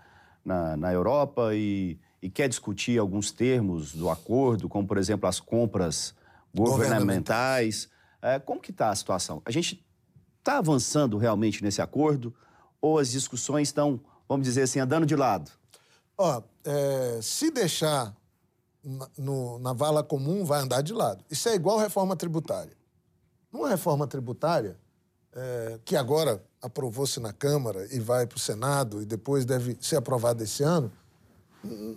na, 0.44 0.76
na 0.76 0.92
Europa 0.92 1.54
e, 1.54 1.98
e 2.20 2.28
quer 2.28 2.48
discutir 2.48 2.98
alguns 2.98 3.30
termos 3.30 3.94
do 3.94 4.10
acordo, 4.10 4.68
como, 4.68 4.86
por 4.86 4.98
exemplo, 4.98 5.28
as 5.28 5.40
compras 5.40 6.14
governamentais. 6.54 7.88
É, 8.20 8.38
como 8.38 8.60
que 8.60 8.70
está 8.70 8.90
a 8.90 8.96
situação? 8.96 9.40
A 9.44 9.50
gente 9.50 9.82
está 10.38 10.58
avançando 10.58 11.16
realmente 11.16 11.62
nesse 11.62 11.80
acordo 11.80 12.34
ou 12.80 12.98
as 12.98 13.10
discussões 13.10 13.68
estão 13.68 14.00
vamos 14.28 14.46
dizer 14.46 14.62
assim, 14.62 14.78
andando 14.78 15.06
de 15.06 15.16
lado? 15.16 15.50
Ó, 16.16 16.42
é, 16.64 17.18
se 17.22 17.50
deixar 17.50 18.14
na, 18.84 19.08
no, 19.16 19.58
na 19.58 19.72
vala 19.72 20.04
comum, 20.04 20.44
vai 20.44 20.60
andar 20.60 20.82
de 20.82 20.92
lado. 20.92 21.24
Isso 21.30 21.48
é 21.48 21.54
igual 21.54 21.78
reforma 21.78 22.14
tributária. 22.14 22.76
Numa 23.52 23.68
reforma 23.68 24.06
tributária, 24.06 24.76
é, 25.32 25.78
que 25.84 25.96
agora 25.96 26.42
aprovou-se 26.60 27.20
na 27.20 27.32
Câmara 27.32 27.86
e 27.94 28.00
vai 28.00 28.26
para 28.26 28.36
o 28.36 28.40
Senado 28.40 29.00
e 29.00 29.04
depois 29.04 29.44
deve 29.44 29.76
ser 29.80 29.96
aprovado 29.96 30.42
esse 30.42 30.62
ano, 30.62 30.90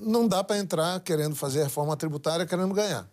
não 0.01 0.27
dá 0.27 0.43
para 0.43 0.58
entrar 0.58 1.00
querendo 1.01 1.36
fazer 1.36 1.63
reforma 1.63 1.96
tributária 1.96 2.46
querendo 2.46 2.74
ganhar. 2.74 3.10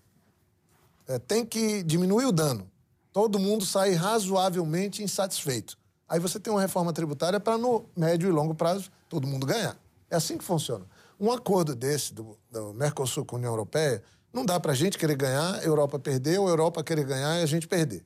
É, 1.06 1.18
tem 1.18 1.44
que 1.44 1.82
diminuir 1.82 2.26
o 2.26 2.32
dano. 2.32 2.70
Todo 3.12 3.38
mundo 3.38 3.64
sai 3.64 3.94
razoavelmente 3.94 5.02
insatisfeito. 5.02 5.76
Aí 6.08 6.18
você 6.18 6.38
tem 6.38 6.52
uma 6.52 6.60
reforma 6.60 6.92
tributária 6.92 7.38
para, 7.40 7.58
no 7.58 7.84
médio 7.96 8.28
e 8.28 8.32
longo 8.32 8.54
prazo, 8.54 8.90
todo 9.08 9.26
mundo 9.26 9.46
ganhar. 9.46 9.76
É 10.10 10.16
assim 10.16 10.38
que 10.38 10.44
funciona. 10.44 10.86
Um 11.20 11.30
acordo 11.32 11.74
desse, 11.74 12.14
do, 12.14 12.38
do 12.50 12.72
Mercosul 12.72 13.24
com 13.24 13.36
a 13.36 13.38
União 13.38 13.52
Europeia, 13.52 14.02
não 14.32 14.44
dá 14.44 14.58
para 14.60 14.72
a 14.72 14.74
gente 14.74 14.96
querer 14.96 15.16
ganhar, 15.16 15.56
a 15.56 15.64
Europa 15.64 15.98
perder, 15.98 16.38
ou 16.38 16.46
a 16.46 16.50
Europa 16.50 16.84
querer 16.84 17.04
ganhar 17.04 17.38
e 17.40 17.42
a 17.42 17.46
gente 17.46 17.66
perder. 17.66 18.04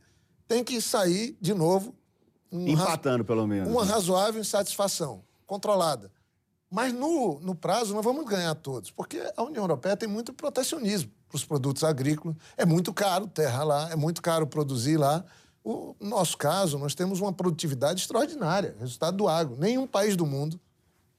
Tem 0.52 0.62
que 0.62 0.82
sair, 0.82 1.34
de 1.40 1.54
novo, 1.54 1.94
um 2.52 2.68
Empatando, 2.68 3.24
pelo 3.24 3.46
menos. 3.46 3.70
Uma 3.70 3.86
né? 3.86 3.90
razoável 3.90 4.38
insatisfação, 4.38 5.24
controlada. 5.46 6.12
Mas 6.70 6.92
no, 6.92 7.40
no 7.40 7.54
prazo 7.54 7.94
nós 7.94 8.04
vamos 8.04 8.26
ganhar 8.26 8.54
todos, 8.56 8.90
porque 8.90 9.18
a 9.34 9.42
União 9.44 9.64
Europeia 9.64 9.96
tem 9.96 10.06
muito 10.06 10.30
protecionismo 10.34 11.10
para 11.26 11.36
os 11.36 11.42
produtos 11.42 11.82
agrícolas. 11.82 12.36
É 12.54 12.66
muito 12.66 12.92
caro 12.92 13.26
terra 13.26 13.64
lá, 13.64 13.90
é 13.90 13.96
muito 13.96 14.20
caro 14.20 14.46
produzir 14.46 14.98
lá. 14.98 15.24
O 15.64 15.96
no 15.98 16.10
nosso 16.10 16.36
caso, 16.36 16.78
nós 16.78 16.94
temos 16.94 17.18
uma 17.18 17.32
produtividade 17.32 18.02
extraordinária, 18.02 18.76
resultado 18.78 19.16
do 19.16 19.28
agro. 19.28 19.56
Nenhum 19.58 19.86
país 19.86 20.16
do 20.16 20.26
mundo 20.26 20.60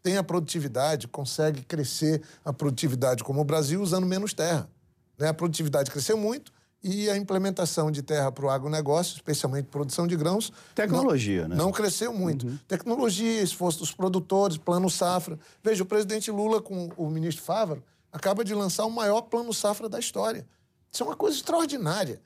tem 0.04 0.16
a 0.16 0.24
produtividade, 0.24 1.08
consegue 1.08 1.64
crescer 1.64 2.22
a 2.46 2.54
produtividade 2.54 3.24
como 3.24 3.42
o 3.42 3.44
Brasil 3.44 3.82
usando 3.82 4.06
menos 4.06 4.32
terra. 4.32 4.70
Né? 5.18 5.30
A 5.30 5.34
produtividade 5.34 5.90
cresceu 5.90 6.18
muito, 6.18 6.54
e 6.84 7.10
a 7.10 7.16
implementação 7.16 7.90
de 7.90 8.02
terra 8.02 8.32
para 8.32 8.46
o 8.46 8.50
agronegócio, 8.50 9.16
especialmente 9.16 9.68
produção 9.68 10.06
de 10.06 10.18
grãos. 10.18 10.52
Tecnologia, 10.76 11.44
não, 11.44 11.50
né? 11.50 11.56
Não 11.56 11.72
cresceu 11.72 12.14
muito. 12.14 12.46
Uhum. 12.46 12.60
Tecnologia, 12.68 13.42
esforço 13.42 13.80
dos 13.80 13.94
produtores, 13.94 14.58
plano 14.58 14.90
safra. 14.90 15.40
Veja, 15.64 15.84
o 15.84 15.86
presidente 15.86 16.30
Lula, 16.30 16.62
com 16.62 16.90
o 16.98 17.10
ministro 17.10 17.44
Fávaro, 17.44 17.82
acaba 18.12 18.44
de 18.44 18.54
lançar 18.54 18.86
o 18.86 18.92
maior 18.92 19.22
plano 19.22 19.54
safra 19.54 19.88
da 19.88 19.98
história. 19.98 20.46
Isso 20.92 21.02
é 21.02 21.06
uma 21.06 21.16
coisa 21.16 21.38
extraordinária. 21.38 22.22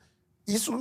Isso, 0.46 0.72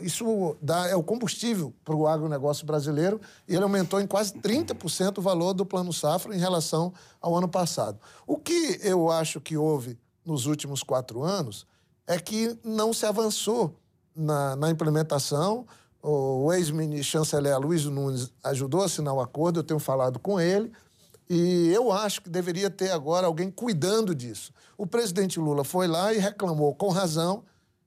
isso 0.00 0.56
dá, 0.62 0.88
é 0.88 0.94
o 0.94 1.02
combustível 1.02 1.74
para 1.84 1.96
o 1.96 2.06
agronegócio 2.06 2.64
brasileiro 2.64 3.20
e 3.48 3.54
ele 3.54 3.64
aumentou 3.64 4.00
em 4.00 4.06
quase 4.06 4.32
30% 4.34 5.18
o 5.18 5.20
valor 5.20 5.52
do 5.52 5.66
plano 5.66 5.92
safra 5.92 6.34
em 6.34 6.38
relação 6.38 6.92
ao 7.20 7.36
ano 7.36 7.48
passado. 7.48 7.98
O 8.24 8.38
que 8.38 8.78
eu 8.82 9.10
acho 9.10 9.40
que 9.40 9.56
houve 9.56 9.98
nos 10.24 10.46
últimos 10.46 10.84
quatro 10.84 11.24
anos 11.24 11.66
é 12.06 12.18
que 12.18 12.58
não 12.64 12.92
se 12.92 13.04
avançou 13.04 13.74
na, 14.14 14.56
na 14.56 14.70
implementação. 14.70 15.66
O 16.02 16.52
ex-chanceler 16.52 17.58
Luiz 17.58 17.84
Nunes 17.84 18.32
ajudou 18.44 18.82
a 18.82 18.84
assinar 18.86 19.12
o 19.12 19.20
acordo, 19.20 19.60
eu 19.60 19.64
tenho 19.64 19.80
falado 19.80 20.20
com 20.20 20.40
ele, 20.40 20.72
e 21.28 21.72
eu 21.74 21.90
acho 21.90 22.22
que 22.22 22.30
deveria 22.30 22.70
ter 22.70 22.90
agora 22.90 23.26
alguém 23.26 23.50
cuidando 23.50 24.14
disso. 24.14 24.52
O 24.78 24.86
presidente 24.86 25.40
Lula 25.40 25.64
foi 25.64 25.88
lá 25.88 26.12
e 26.12 26.18
reclamou, 26.18 26.72
com 26.76 26.90
razão, 26.90 27.42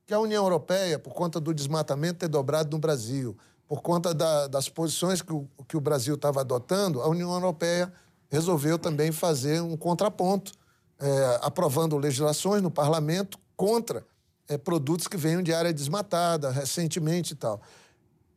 que 0.05 0.13
a 0.13 0.19
União 0.19 0.43
Europeia, 0.43 0.99
por 0.99 1.13
conta 1.13 1.39
do 1.39 1.53
desmatamento 1.53 2.19
ter 2.19 2.27
dobrado 2.27 2.75
no 2.75 2.79
Brasil, 2.79 3.37
por 3.65 3.81
conta 3.81 4.13
da, 4.13 4.47
das 4.47 4.67
posições 4.67 5.21
que 5.21 5.31
o, 5.31 5.47
que 5.67 5.77
o 5.77 5.81
Brasil 5.81 6.15
estava 6.15 6.41
adotando, 6.41 7.01
a 7.01 7.07
União 7.07 7.31
Europeia 7.31 7.93
resolveu 8.27 8.77
também 8.77 9.11
fazer 9.11 9.61
um 9.61 9.77
contraponto, 9.77 10.51
é, 10.99 11.39
aprovando 11.41 11.95
legislações 11.95 12.61
no 12.61 12.69
parlamento 12.69 13.39
contra 13.59 14.05
é, 14.47 14.57
produtos 14.57 15.05
que 15.05 15.17
venham 15.17 15.43
de 15.43 15.53
área 15.53 15.73
desmatada 15.73 16.49
recentemente 16.49 17.33
e 17.33 17.35
tal. 17.35 17.61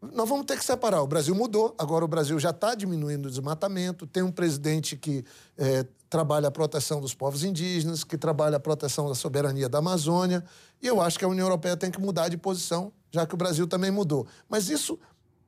Nós 0.01 0.29
vamos 0.29 0.45
ter 0.47 0.59
que 0.59 0.65
separar. 0.65 1.01
O 1.01 1.07
Brasil 1.07 1.33
mudou, 1.33 1.77
agora 1.79 2.05
o 2.05 2.09
Brasil 2.09 2.41
já 2.41 2.51
está 2.51 2.75
diminuindo 2.75 3.27
o 3.27 3.31
desmatamento, 3.31 4.05
tem 4.05 4.21
um 4.21 4.33
presidente 4.33 4.97
que 4.97 5.25
é, 5.57 5.87
trabalha 6.11 6.49
a 6.49 6.51
proteção 6.51 7.01
dos 7.01 7.15
povos 7.15 7.45
indígenas, 7.45 8.03
que 8.03 8.19
trabalha 8.19 8.57
a 8.57 8.61
proteção 8.61 9.09
da 9.09 9.15
soberania 9.15 9.69
da 9.69 9.79
Amazônia, 9.79 10.43
e 10.83 10.89
eu 10.89 11.01
acho 11.01 11.21
que 11.21 11.25
a 11.25 11.29
União 11.29 11.47
Europeia 11.47 11.77
tem 11.77 11.93
que 11.93 12.01
mudar 12.01 12.29
de 12.29 12.37
posição, 12.37 12.93
já 13.13 13.25
que 13.25 13.35
o 13.35 13.37
Brasil 13.39 13.69
também 13.69 13.93
mudou. 13.93 14.27
Mas 14.49 14.69
isso, 14.69 14.99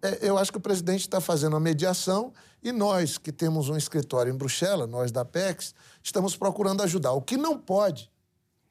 é, 0.01 0.21
eu 0.23 0.39
acho 0.39 0.53
que 0.53 0.59
o 0.59 0.61
presidente 0.61 1.01
está 1.01 1.21
fazendo 1.21 1.57
a 1.57 1.61
mediação 1.61 2.33
e 2.63 2.71
nós, 2.71 3.19
que 3.19 3.33
temos 3.33 3.69
um 3.69 3.77
escritório 3.77 4.33
em 4.33 4.37
Bruxelas, 4.37 4.89
nós 4.89 5.11
da 5.11 5.25
PEX, 5.25 5.75
estamos 6.01 6.37
procurando 6.37 6.81
ajudar. 6.85 7.11
O 7.11 7.21
que 7.21 7.37
não 7.37 7.59
pode 7.59 8.14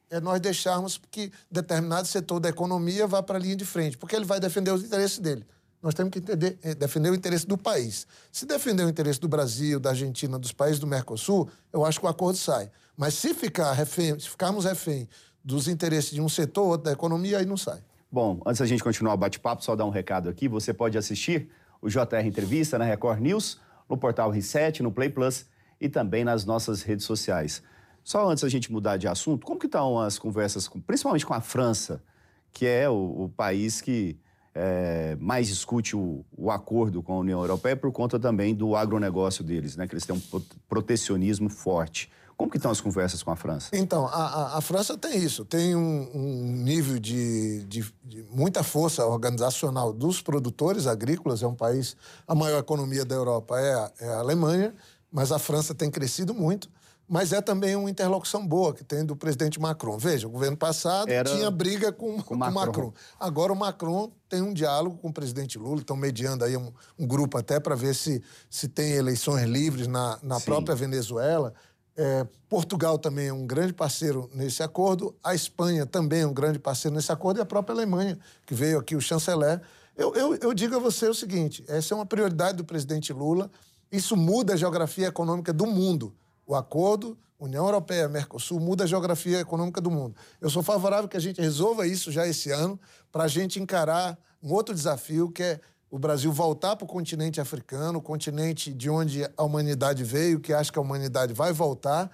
é 0.09 0.19
nós 0.19 0.39
deixarmos 0.39 0.99
que 1.09 1.31
determinado 1.49 2.07
setor 2.07 2.39
da 2.39 2.49
economia 2.49 3.07
vá 3.07 3.21
para 3.21 3.37
a 3.37 3.41
linha 3.41 3.55
de 3.55 3.65
frente, 3.65 3.97
porque 3.97 4.15
ele 4.15 4.25
vai 4.25 4.39
defender 4.39 4.71
os 4.71 4.83
interesses 4.83 5.19
dele. 5.19 5.45
Nós 5.81 5.93
temos 5.93 6.11
que 6.11 6.19
entender, 6.19 6.57
eh, 6.63 6.73
defender 6.73 7.09
o 7.09 7.15
interesse 7.15 7.45
do 7.45 7.57
país. 7.57 8.07
Se 8.31 8.45
defender 8.45 8.85
o 8.85 8.89
interesse 8.89 9.19
do 9.19 9.27
Brasil, 9.27 9.79
da 9.81 9.89
Argentina, 9.89 10.39
dos 10.39 10.53
países 10.53 10.79
do 10.79 10.87
Mercosul, 10.87 11.49
eu 11.73 11.83
acho 11.83 11.99
que 11.99 12.05
o 12.05 12.09
acordo 12.09 12.37
sai. 12.37 12.71
Mas 12.95 13.15
se, 13.15 13.33
ficar 13.33 13.73
refém, 13.73 14.17
se 14.17 14.29
ficarmos 14.29 14.63
refém 14.63 15.09
dos 15.43 15.67
interesses 15.67 16.11
de 16.11 16.21
um 16.21 16.29
setor 16.29 16.63
ou 16.63 16.77
da 16.77 16.93
economia, 16.93 17.39
aí 17.39 17.45
não 17.45 17.57
sai. 17.57 17.81
Bom, 18.09 18.39
antes 18.45 18.59
da 18.59 18.65
gente 18.65 18.83
continuar 18.83 19.13
o 19.15 19.17
bate-papo, 19.17 19.63
só 19.63 19.75
dar 19.75 19.85
um 19.85 19.89
recado 19.89 20.29
aqui. 20.29 20.47
Você 20.47 20.73
pode 20.73 20.97
assistir 20.97 21.49
o 21.81 21.89
JR 21.89 22.25
Entrevista 22.25 22.77
na 22.77 22.85
Record 22.85 23.19
News, 23.19 23.59
no 23.89 23.97
portal 23.97 24.31
R7, 24.31 24.79
no 24.79 24.91
Play 24.91 25.09
Plus 25.09 25.45
e 25.81 25.89
também 25.89 26.23
nas 26.23 26.45
nossas 26.45 26.81
redes 26.81 27.05
sociais. 27.05 27.61
Só 28.03 28.29
antes 28.29 28.43
da 28.43 28.49
gente 28.49 28.71
mudar 28.71 28.97
de 28.97 29.07
assunto, 29.07 29.45
como 29.45 29.59
que 29.59 29.65
estão 29.65 29.99
as 29.99 30.19
conversas, 30.19 30.67
com, 30.67 30.79
principalmente 30.79 31.25
com 31.25 31.33
a 31.33 31.41
França, 31.41 32.03
que 32.51 32.65
é 32.65 32.89
o, 32.89 33.23
o 33.23 33.29
país 33.29 33.81
que 33.81 34.17
é, 34.53 35.17
mais 35.19 35.47
discute 35.47 35.95
o, 35.95 36.23
o, 36.37 36.51
acordo 36.51 37.01
com 37.01 37.13
a 37.13 37.17
União 37.17 37.39
Europeia 37.39 37.75
por 37.75 37.91
conta 37.91 38.19
também 38.19 38.53
do 38.53 38.75
agronegócio 38.75 39.43
deles, 39.43 39.75
né? 39.75 39.87
Que 39.87 39.93
eles 39.93 40.05
têm 40.05 40.15
um 40.15 40.41
protecionismo 40.69 41.49
forte. 41.49 42.11
Como 42.37 42.51
que 42.51 42.57
estão 42.57 42.71
as 42.71 42.81
conversas 42.81 43.23
com 43.23 43.31
a 43.31 43.35
França? 43.35 43.69
Então, 43.73 44.05
a, 44.07 44.11
a, 44.11 44.57
a 44.57 44.61
França 44.61 44.97
tem 44.97 45.17
isso, 45.17 45.45
tem 45.45 45.75
um, 45.75 46.09
um 46.13 46.63
nível 46.63 46.99
de, 46.99 47.63
de, 47.65 47.85
de, 48.03 48.23
muita 48.31 48.63
força 48.63 49.05
organizacional 49.05 49.93
dos 49.93 50.21
produtores 50.21 50.87
agrícolas, 50.87 51.41
é 51.41 51.47
um 51.47 51.55
país, 51.55 51.95
a 52.27 52.35
maior 52.35 52.59
economia 52.59 53.05
da 53.05 53.15
Europa 53.15 53.59
é 53.59 53.73
a, 53.73 53.91
é 53.99 54.09
a 54.09 54.19
Alemanha, 54.19 54.73
mas 55.11 55.31
a 55.31 55.39
França 55.39 55.73
tem 55.73 55.89
crescido 55.89 56.33
muito 56.33 56.69
mas 57.07 57.33
é 57.33 57.41
também 57.41 57.75
uma 57.75 57.89
interlocução 57.89 58.45
boa 58.45 58.73
que 58.73 58.83
tem 58.83 59.05
do 59.05 59.15
presidente 59.15 59.59
Macron. 59.59 59.97
Veja, 59.97 60.27
o 60.27 60.29
governo 60.29 60.57
passado 60.57 61.09
Era... 61.09 61.29
tinha 61.29 61.51
briga 61.51 61.91
com, 61.91 62.21
com, 62.21 62.35
Macron. 62.35 62.59
Macron. 62.59 62.93
Agora 63.19 63.53
o 63.53 63.55
Macron 63.55 64.11
tem 64.29 64.41
um 64.41 64.53
diálogo 64.53 64.97
com 64.97 65.09
o 65.09 65.13
presidente 65.13 65.57
Lula, 65.57 65.81
estão 65.81 65.95
mediando 65.95 66.43
aí 66.43 66.55
um, 66.55 66.71
um 66.97 67.05
grupo 67.05 67.37
até 67.37 67.59
para 67.59 67.75
ver 67.75 67.93
se, 67.93 68.23
se 68.49 68.67
tem 68.67 68.93
eleições 68.93 69.47
livres 69.47 69.87
na, 69.87 70.17
na 70.23 70.39
própria 70.39 70.75
Venezuela. 70.75 71.53
É, 71.95 72.25
Portugal 72.49 72.97
também 72.97 73.27
é 73.27 73.33
um 73.33 73.45
grande 73.45 73.73
parceiro 73.73 74.27
nesse 74.33 74.63
acordo, 74.63 75.15
a 75.23 75.35
Espanha 75.35 75.85
também 75.85 76.21
é 76.21 76.27
um 76.27 76.33
grande 76.33 76.57
parceiro 76.57 76.95
nesse 76.95 77.11
acordo 77.11 77.37
e 77.39 77.41
a 77.41 77.45
própria 77.45 77.75
Alemanha, 77.75 78.17
que 78.47 78.55
veio 78.55 78.79
aqui 78.79 78.95
o 78.95 79.01
chanceler. 79.01 79.61
Eu, 79.95 80.15
eu, 80.15 80.35
eu 80.35 80.53
digo 80.53 80.75
a 80.75 80.79
você 80.79 81.07
o 81.07 81.13
seguinte: 81.13 81.63
essa 81.67 81.93
é 81.93 81.95
uma 81.95 82.05
prioridade 82.05 82.57
do 82.57 82.65
presidente 82.65 83.13
Lula, 83.13 83.51
isso 83.91 84.17
muda 84.17 84.53
a 84.53 84.57
geografia 84.57 85.07
econômica 85.07 85.53
do 85.53 85.67
mundo. 85.67 86.15
O 86.45 86.55
acordo 86.55 87.17
União 87.39 87.65
Europeia, 87.65 88.07
Mercosul, 88.07 88.59
muda 88.59 88.85
a 88.85 88.87
geografia 88.87 89.41
econômica 89.41 89.81
do 89.81 89.91
mundo. 89.91 90.15
Eu 90.39 90.49
sou 90.49 90.63
favorável 90.63 91.09
que 91.09 91.17
a 91.17 91.19
gente 91.19 91.41
resolva 91.41 91.85
isso 91.85 92.09
já 92.09 92.25
esse 92.25 92.51
ano, 92.51 92.79
para 93.11 93.25
a 93.25 93.27
gente 93.27 93.59
encarar 93.59 94.17
um 94.41 94.53
outro 94.53 94.73
desafio, 94.73 95.29
que 95.29 95.43
é 95.43 95.59
o 95.91 95.99
Brasil 95.99 96.31
voltar 96.31 96.75
para 96.75 96.85
o 96.85 96.87
continente 96.87 97.41
africano, 97.41 97.99
o 97.99 98.01
continente 98.01 98.73
de 98.73 98.89
onde 98.89 99.29
a 99.37 99.43
humanidade 99.43 100.03
veio, 100.03 100.39
que 100.39 100.53
acha 100.53 100.71
que 100.71 100.79
a 100.79 100.81
humanidade 100.81 101.33
vai 101.33 101.51
voltar, 101.51 102.09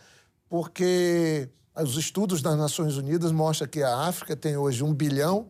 porque 0.49 1.47
os 1.75 1.95
estudos 1.95 2.41
das 2.41 2.57
Nações 2.57 2.97
Unidas 2.97 3.31
mostram 3.31 3.67
que 3.67 3.83
a 3.83 3.99
África 3.99 4.35
tem 4.35 4.57
hoje 4.57 4.83
um 4.83 4.93
bilhão, 4.93 5.47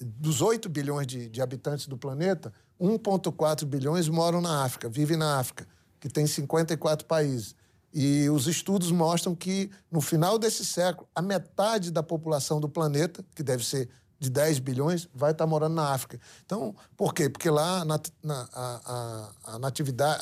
dos 0.00 0.40
8 0.40 0.68
bilhões 0.68 1.06
de, 1.06 1.28
de 1.28 1.42
habitantes 1.42 1.86
do 1.86 1.96
planeta, 1.96 2.52
1,4 2.80 3.64
bilhões 3.64 4.08
moram 4.08 4.40
na 4.40 4.62
África, 4.64 4.88
vivem 4.88 5.16
na 5.16 5.38
África, 5.38 5.66
que 5.98 6.08
tem 6.08 6.26
54 6.26 7.06
países. 7.06 7.56
E 7.92 8.28
os 8.28 8.46
estudos 8.46 8.90
mostram 8.90 9.34
que, 9.34 9.70
no 9.90 10.00
final 10.00 10.38
desse 10.38 10.64
século, 10.64 11.08
a 11.14 11.22
metade 11.22 11.90
da 11.90 12.02
população 12.02 12.60
do 12.60 12.68
planeta, 12.68 13.24
que 13.34 13.42
deve 13.42 13.64
ser 13.64 13.88
de 14.18 14.28
10 14.28 14.58
bilhões, 14.58 15.08
vai 15.14 15.30
estar 15.30 15.46
morando 15.46 15.74
na 15.74 15.92
África. 15.92 16.20
Então, 16.44 16.74
por 16.96 17.14
quê? 17.14 17.30
Porque 17.30 17.48
lá 17.48 17.84
na, 17.84 18.00
na, 18.22 18.48
a, 18.52 19.30
a, 19.44 19.58
natividade, 19.58 20.20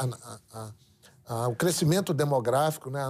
a, 0.52 0.70
a, 1.26 1.49
o 1.49 1.56
crescimento 1.56 2.14
demográfico, 2.14 2.90
né? 2.90 3.02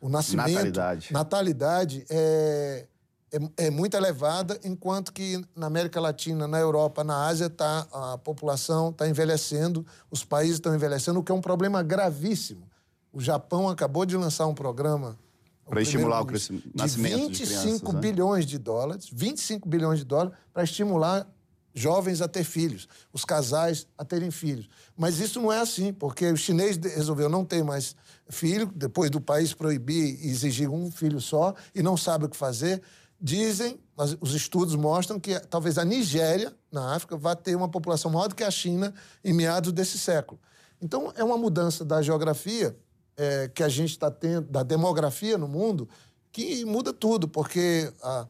o 0.00 0.08
nascimento, 0.08 0.52
natalidade, 0.52 1.12
natalidade 1.12 2.06
é, 2.08 2.86
é, 3.32 3.66
é, 3.66 3.70
muito 3.70 3.94
elevada, 3.96 4.58
enquanto 4.64 5.12
que 5.12 5.44
na 5.54 5.66
América 5.66 6.00
Latina, 6.00 6.46
na 6.46 6.58
Europa, 6.58 7.04
na 7.04 7.26
Ásia, 7.26 7.50
tá, 7.50 7.86
a 7.92 8.16
população 8.16 8.90
está 8.90 9.08
envelhecendo, 9.08 9.84
os 10.10 10.24
países 10.24 10.54
estão 10.54 10.74
envelhecendo, 10.74 11.18
o 11.18 11.22
que 11.22 11.32
é 11.32 11.34
um 11.34 11.40
problema 11.40 11.82
gravíssimo 11.82 12.71
o 13.12 13.20
Japão 13.20 13.68
acabou 13.68 14.06
de 14.06 14.16
lançar 14.16 14.46
um 14.46 14.54
programa 14.54 15.18
Para 15.66 15.82
estimular 15.82 16.22
o 16.22 16.26
crescimento, 16.26 16.68
de 16.74 16.86
25 16.86 17.30
de 17.30 17.42
crianças, 17.42 17.82
né? 17.82 18.00
bilhões 18.00 18.46
de 18.46 18.58
dólares, 18.58 19.08
25 19.12 19.68
bilhões 19.68 19.98
de 19.98 20.04
dólares 20.04 20.32
para 20.52 20.64
estimular 20.64 21.28
jovens 21.74 22.20
a 22.20 22.28
ter 22.28 22.44
filhos, 22.44 22.88
os 23.12 23.24
casais 23.24 23.86
a 23.96 24.04
terem 24.04 24.30
filhos. 24.30 24.68
Mas 24.96 25.18
isso 25.18 25.40
não 25.40 25.52
é 25.52 25.60
assim, 25.60 25.92
porque 25.92 26.30
o 26.30 26.36
chinês 26.36 26.76
resolveu 26.76 27.28
não 27.28 27.44
ter 27.44 27.62
mais 27.64 27.96
filho, 28.28 28.70
depois 28.74 29.10
do 29.10 29.20
país 29.20 29.54
proibir 29.54 30.18
e 30.22 30.28
exigir 30.28 30.68
um 30.68 30.90
filho 30.90 31.20
só, 31.20 31.54
e 31.74 31.82
não 31.82 31.96
sabe 31.96 32.26
o 32.26 32.28
que 32.28 32.36
fazer. 32.36 32.82
Dizem, 33.20 33.78
os 34.20 34.34
estudos 34.34 34.74
mostram 34.74 35.18
que 35.18 35.38
talvez 35.40 35.78
a 35.78 35.84
Nigéria, 35.84 36.52
na 36.70 36.94
África, 36.94 37.16
vá 37.16 37.36
ter 37.36 37.54
uma 37.54 37.68
população 37.68 38.10
maior 38.10 38.28
do 38.28 38.34
que 38.34 38.42
a 38.42 38.50
China 38.50 38.92
em 39.24 39.32
meados 39.32 39.72
desse 39.72 39.98
século. 39.98 40.40
Então, 40.80 41.12
é 41.16 41.22
uma 41.22 41.38
mudança 41.38 41.84
da 41.84 42.02
geografia 42.02 42.76
é, 43.16 43.48
que 43.48 43.62
a 43.62 43.68
gente 43.68 43.90
está 43.90 44.10
tendo, 44.10 44.48
da 44.48 44.62
demografia 44.62 45.36
no 45.36 45.48
mundo, 45.48 45.88
que 46.30 46.64
muda 46.64 46.92
tudo, 46.92 47.28
porque 47.28 47.92
a, 48.02 48.26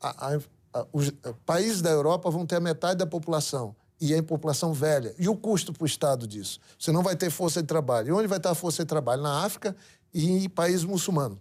a, 0.00 0.34
a 0.34 0.40
os 0.92 1.10
países 1.44 1.80
da 1.80 1.90
Europa 1.90 2.30
vão 2.30 2.44
ter 2.44 2.56
a 2.56 2.60
metade 2.60 2.98
da 2.98 3.06
população 3.06 3.74
e 4.00 4.12
é 4.12 4.20
população 4.20 4.72
velha. 4.72 5.14
E 5.18 5.28
o 5.28 5.36
custo 5.36 5.72
para 5.72 5.84
o 5.84 5.86
Estado 5.86 6.26
disso? 6.26 6.60
Você 6.78 6.92
não 6.92 7.02
vai 7.02 7.16
ter 7.16 7.30
força 7.30 7.62
de 7.62 7.66
trabalho. 7.66 8.08
E 8.08 8.12
onde 8.12 8.26
vai 8.26 8.38
estar 8.38 8.50
a 8.50 8.54
força 8.54 8.84
de 8.84 8.88
trabalho? 8.88 9.22
Na 9.22 9.44
África 9.44 9.74
e 10.12 10.30
em 10.30 10.48
países 10.48 10.84
muçulmanos, 10.84 11.38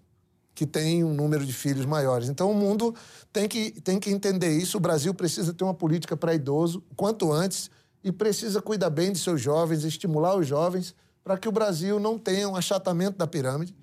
que 0.53 0.65
tem 0.65 1.03
um 1.03 1.13
número 1.13 1.45
de 1.45 1.51
filhos 1.51 1.85
maiores. 1.85 2.29
Então, 2.29 2.49
o 2.49 2.55
mundo 2.55 2.95
tem 3.31 3.47
que, 3.47 3.71
tem 3.81 3.99
que 3.99 4.09
entender 4.09 4.57
isso. 4.57 4.77
O 4.77 4.79
Brasil 4.79 5.13
precisa 5.13 5.53
ter 5.53 5.63
uma 5.63 5.73
política 5.73 6.15
para 6.15 6.33
idoso 6.33 6.81
quanto 6.95 7.31
antes 7.31 7.69
e 8.03 8.11
precisa 8.11 8.61
cuidar 8.61 8.89
bem 8.89 9.11
de 9.11 9.19
seus 9.19 9.41
jovens, 9.41 9.83
estimular 9.83 10.37
os 10.37 10.47
jovens, 10.47 10.95
para 11.25 11.39
que 11.39 11.49
o 11.49 11.51
Brasil 11.51 11.99
não 11.99 12.19
tenha 12.19 12.47
um 12.47 12.55
achatamento 12.55 13.17
da 13.17 13.25
pirâmide. 13.25 13.75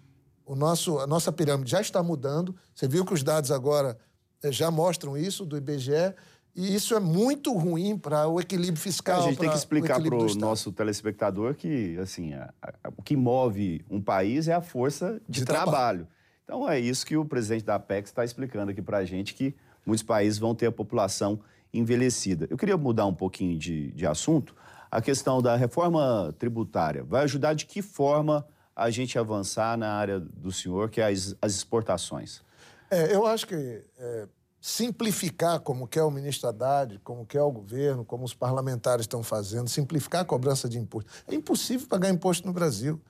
O 0.47 0.55
nosso, 0.55 1.01
a 1.01 1.09
nossa 1.09 1.33
pirâmide 1.33 1.73
já 1.73 1.81
está 1.81 2.01
mudando. 2.01 2.55
Você 2.73 2.87
viu 2.87 3.05
que 3.05 3.13
os 3.13 3.25
dados 3.25 3.51
agora 3.51 3.99
é, 4.41 4.53
já 4.53 4.71
mostram 4.71 5.19
isso 5.19 5.45
do 5.45 5.57
IBGE. 5.57 6.15
E 6.55 6.73
isso 6.73 6.95
é 6.95 7.01
muito 7.01 7.53
ruim 7.53 7.99
para 7.99 8.29
o 8.29 8.41
equilíbrio 8.41 8.81
fiscal. 8.81 9.23
A 9.23 9.29
gente 9.29 9.39
tem 9.39 9.51
que 9.51 9.57
explicar 9.57 10.01
para 10.01 10.15
o 10.15 10.35
nosso 10.37 10.71
telespectador 10.71 11.57
que 11.57 11.99
assim, 11.99 12.33
a, 12.33 12.53
a, 12.63 12.91
o 12.97 13.03
que 13.03 13.17
move 13.17 13.85
um 13.91 14.01
país 14.01 14.47
é 14.47 14.53
a 14.53 14.61
força 14.61 15.21
de, 15.29 15.41
de 15.41 15.45
trabalho. 15.45 15.71
trabalho. 15.71 16.09
Então 16.45 16.69
é 16.71 16.79
isso 16.79 17.05
que 17.05 17.17
o 17.17 17.25
presidente 17.25 17.65
da 17.65 17.75
Apex 17.75 18.11
está 18.11 18.25
explicando 18.25 18.71
aqui 18.71 18.83
para 18.83 18.99
a 18.99 19.05
gente, 19.05 19.35
que 19.35 19.57
muitos 19.85 20.05
países 20.05 20.39
vão 20.39 20.55
ter 20.55 20.67
a 20.67 20.73
população 20.73 21.41
envelhecida. 21.75 22.47
Eu 22.49 22.57
queria 22.57 22.77
mudar 22.77 23.07
um 23.07 23.15
pouquinho 23.15 23.59
de, 23.59 23.91
de 23.93 24.07
assunto. 24.07 24.55
A 24.93 25.01
questão 25.01 25.41
da 25.41 25.57
reforma 25.57 26.35
tributária 26.39 27.03
vai 27.03 27.25
ajudar 27.25 27.55
de 27.55 27.65
que 27.65 27.81
forma 27.81 28.47
a 28.77 28.91
gente 28.91 29.19
avançar 29.19 29.75
na 29.79 29.91
área 29.91 30.21
do 30.21 30.53
senhor, 30.53 30.91
que 30.91 31.01
é 31.01 31.09
as, 31.09 31.35
as 31.41 31.55
exportações? 31.55 32.43
É, 32.91 33.15
eu 33.15 33.27
acho 33.27 33.47
que 33.47 33.83
é, 33.99 34.29
simplificar, 34.61 35.61
como 35.61 35.89
quer 35.89 36.03
o 36.03 36.11
ministro 36.11 36.47
Haddad, 36.47 36.99
como 36.99 37.25
quer 37.25 37.41
o 37.41 37.51
governo, 37.51 38.05
como 38.05 38.23
os 38.23 38.35
parlamentares 38.35 39.05
estão 39.05 39.23
fazendo, 39.23 39.67
simplificar 39.67 40.21
a 40.21 40.25
cobrança 40.27 40.69
de 40.69 40.79
imposto. 40.79 41.11
É 41.27 41.35
impossível 41.35 41.87
pagar 41.89 42.11
imposto 42.11 42.47
no 42.47 42.53
Brasil. 42.53 43.01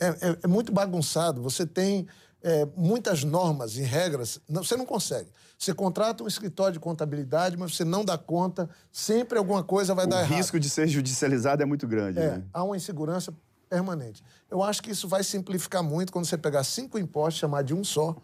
É, 0.00 0.08
é, 0.08 0.38
é 0.44 0.46
muito 0.46 0.72
bagunçado. 0.72 1.42
Você 1.42 1.66
tem 1.66 2.06
é, 2.42 2.66
muitas 2.76 3.24
normas 3.24 3.76
e 3.76 3.82
regras, 3.82 4.40
não, 4.48 4.62
você 4.62 4.76
não 4.76 4.86
consegue. 4.86 5.28
Você 5.58 5.74
contrata 5.74 6.22
um 6.22 6.28
escritório 6.28 6.74
de 6.74 6.80
contabilidade, 6.80 7.56
mas 7.56 7.76
você 7.76 7.84
não 7.84 8.04
dá 8.04 8.16
conta, 8.16 8.70
sempre 8.92 9.38
alguma 9.38 9.62
coisa 9.62 9.94
vai 9.94 10.06
o 10.06 10.08
dar 10.08 10.20
errado. 10.20 10.32
O 10.32 10.36
risco 10.36 10.60
de 10.60 10.70
ser 10.70 10.86
judicializado 10.86 11.62
é 11.62 11.66
muito 11.66 11.86
grande. 11.86 12.20
É, 12.20 12.36
né? 12.36 12.44
há 12.52 12.62
uma 12.62 12.76
insegurança 12.76 13.34
permanente. 13.68 14.22
Eu 14.50 14.62
acho 14.62 14.82
que 14.82 14.90
isso 14.90 15.08
vai 15.08 15.24
simplificar 15.24 15.82
muito 15.82 16.12
quando 16.12 16.26
você 16.26 16.38
pegar 16.38 16.62
cinco 16.64 16.98
impostos, 16.98 17.40
chamar 17.40 17.62
de 17.62 17.74
um 17.74 17.82
só, 17.82 18.16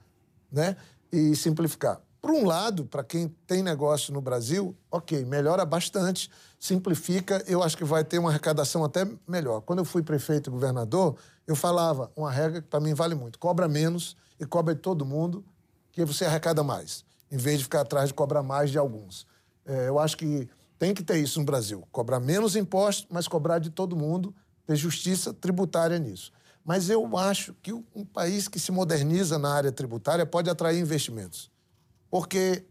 né? 0.50 0.76
e 1.14 1.34
simplificar. 1.36 2.00
Por 2.24 2.32
um 2.32 2.46
lado, 2.46 2.86
para 2.86 3.04
quem 3.04 3.28
tem 3.46 3.62
negócio 3.62 4.10
no 4.10 4.18
Brasil, 4.18 4.74
ok, 4.90 5.26
melhora 5.26 5.62
bastante, 5.66 6.30
simplifica, 6.58 7.44
eu 7.46 7.62
acho 7.62 7.76
que 7.76 7.84
vai 7.84 8.02
ter 8.02 8.18
uma 8.18 8.30
arrecadação 8.30 8.82
até 8.82 9.06
melhor. 9.28 9.60
Quando 9.60 9.80
eu 9.80 9.84
fui 9.84 10.02
prefeito 10.02 10.48
e 10.48 10.50
governador, 10.50 11.18
eu 11.46 11.54
falava 11.54 12.10
uma 12.16 12.30
regra 12.30 12.62
que 12.62 12.68
para 12.68 12.80
mim 12.80 12.94
vale 12.94 13.14
muito: 13.14 13.38
cobra 13.38 13.68
menos 13.68 14.16
e 14.40 14.46
cobra 14.46 14.74
de 14.74 14.80
todo 14.80 15.04
mundo, 15.04 15.44
que 15.92 16.02
você 16.02 16.24
arrecada 16.24 16.62
mais, 16.62 17.04
em 17.30 17.36
vez 17.36 17.58
de 17.58 17.64
ficar 17.64 17.82
atrás 17.82 18.08
de 18.08 18.14
cobrar 18.14 18.42
mais 18.42 18.70
de 18.70 18.78
alguns. 18.78 19.26
É, 19.66 19.88
eu 19.88 19.98
acho 19.98 20.16
que 20.16 20.48
tem 20.78 20.94
que 20.94 21.04
ter 21.04 21.18
isso 21.18 21.38
no 21.38 21.44
Brasil: 21.44 21.86
cobrar 21.92 22.20
menos 22.20 22.56
impostos, 22.56 23.06
mas 23.10 23.28
cobrar 23.28 23.58
de 23.58 23.68
todo 23.68 23.94
mundo, 23.94 24.34
ter 24.66 24.76
justiça 24.76 25.34
tributária 25.34 25.98
nisso. 25.98 26.32
Mas 26.64 26.88
eu 26.88 27.18
acho 27.18 27.52
que 27.62 27.70
um 27.70 28.02
país 28.02 28.48
que 28.48 28.58
se 28.58 28.72
moderniza 28.72 29.38
na 29.38 29.52
área 29.52 29.70
tributária 29.70 30.24
pode 30.24 30.48
atrair 30.48 30.80
investimentos. 30.80 31.52
Porque, 32.14 32.64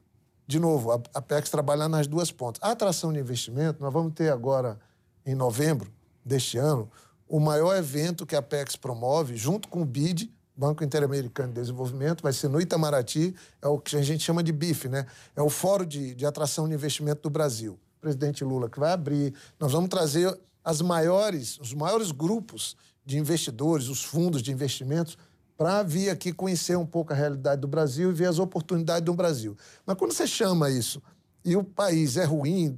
de 0.47 0.57
novo, 0.57 0.93
a 0.93 1.01
Apex 1.15 1.49
trabalha 1.49 1.89
nas 1.89 2.07
duas 2.07 2.31
pontas. 2.31 2.61
A 2.63 2.71
atração 2.71 3.11
de 3.11 3.19
investimento, 3.19 3.83
nós 3.83 3.91
vamos 3.91 4.13
ter 4.13 4.31
agora, 4.31 4.79
em 5.25 5.35
novembro 5.35 5.91
deste 6.23 6.57
ano, 6.57 6.89
o 7.27 7.41
maior 7.41 7.75
evento 7.75 8.25
que 8.25 8.37
a 8.37 8.39
Apex 8.39 8.77
promove, 8.77 9.35
junto 9.35 9.67
com 9.67 9.81
o 9.81 9.85
BID, 9.85 10.31
Banco 10.55 10.81
Interamericano 10.81 11.49
de 11.49 11.59
Desenvolvimento, 11.59 12.23
vai 12.23 12.31
ser 12.31 12.47
no 12.47 12.61
Itamaraty, 12.61 13.35
é 13.61 13.67
o 13.67 13.77
que 13.79 13.97
a 13.97 14.01
gente 14.01 14.23
chama 14.23 14.41
de 14.41 14.53
BIF, 14.53 14.87
né? 14.87 15.05
É 15.35 15.41
o 15.41 15.49
Fórum 15.49 15.85
de, 15.85 16.15
de 16.15 16.25
Atração 16.25 16.69
de 16.69 16.75
Investimento 16.75 17.23
do 17.23 17.29
Brasil. 17.29 17.73
O 17.97 17.99
presidente 17.99 18.45
Lula 18.45 18.69
que 18.69 18.79
vai 18.79 18.93
abrir. 18.93 19.33
Nós 19.59 19.73
vamos 19.73 19.89
trazer 19.89 20.39
as 20.63 20.81
maiores, 20.81 21.59
os 21.59 21.73
maiores 21.73 22.11
grupos 22.11 22.77
de 23.05 23.17
investidores, 23.17 23.89
os 23.89 24.05
fundos 24.05 24.41
de 24.41 24.53
investimentos, 24.53 25.17
para 25.57 25.83
vir 25.83 26.09
aqui 26.09 26.33
conhecer 26.33 26.75
um 26.75 26.85
pouco 26.85 27.13
a 27.13 27.15
realidade 27.15 27.61
do 27.61 27.67
Brasil 27.67 28.09
e 28.09 28.13
ver 28.13 28.27
as 28.27 28.39
oportunidades 28.39 29.05
do 29.05 29.13
Brasil. 29.13 29.55
Mas 29.85 29.97
quando 29.97 30.11
você 30.11 30.27
chama 30.27 30.69
isso 30.69 31.01
e 31.45 31.55
o 31.55 31.63
país 31.63 32.17
é 32.17 32.23
ruim, 32.23 32.77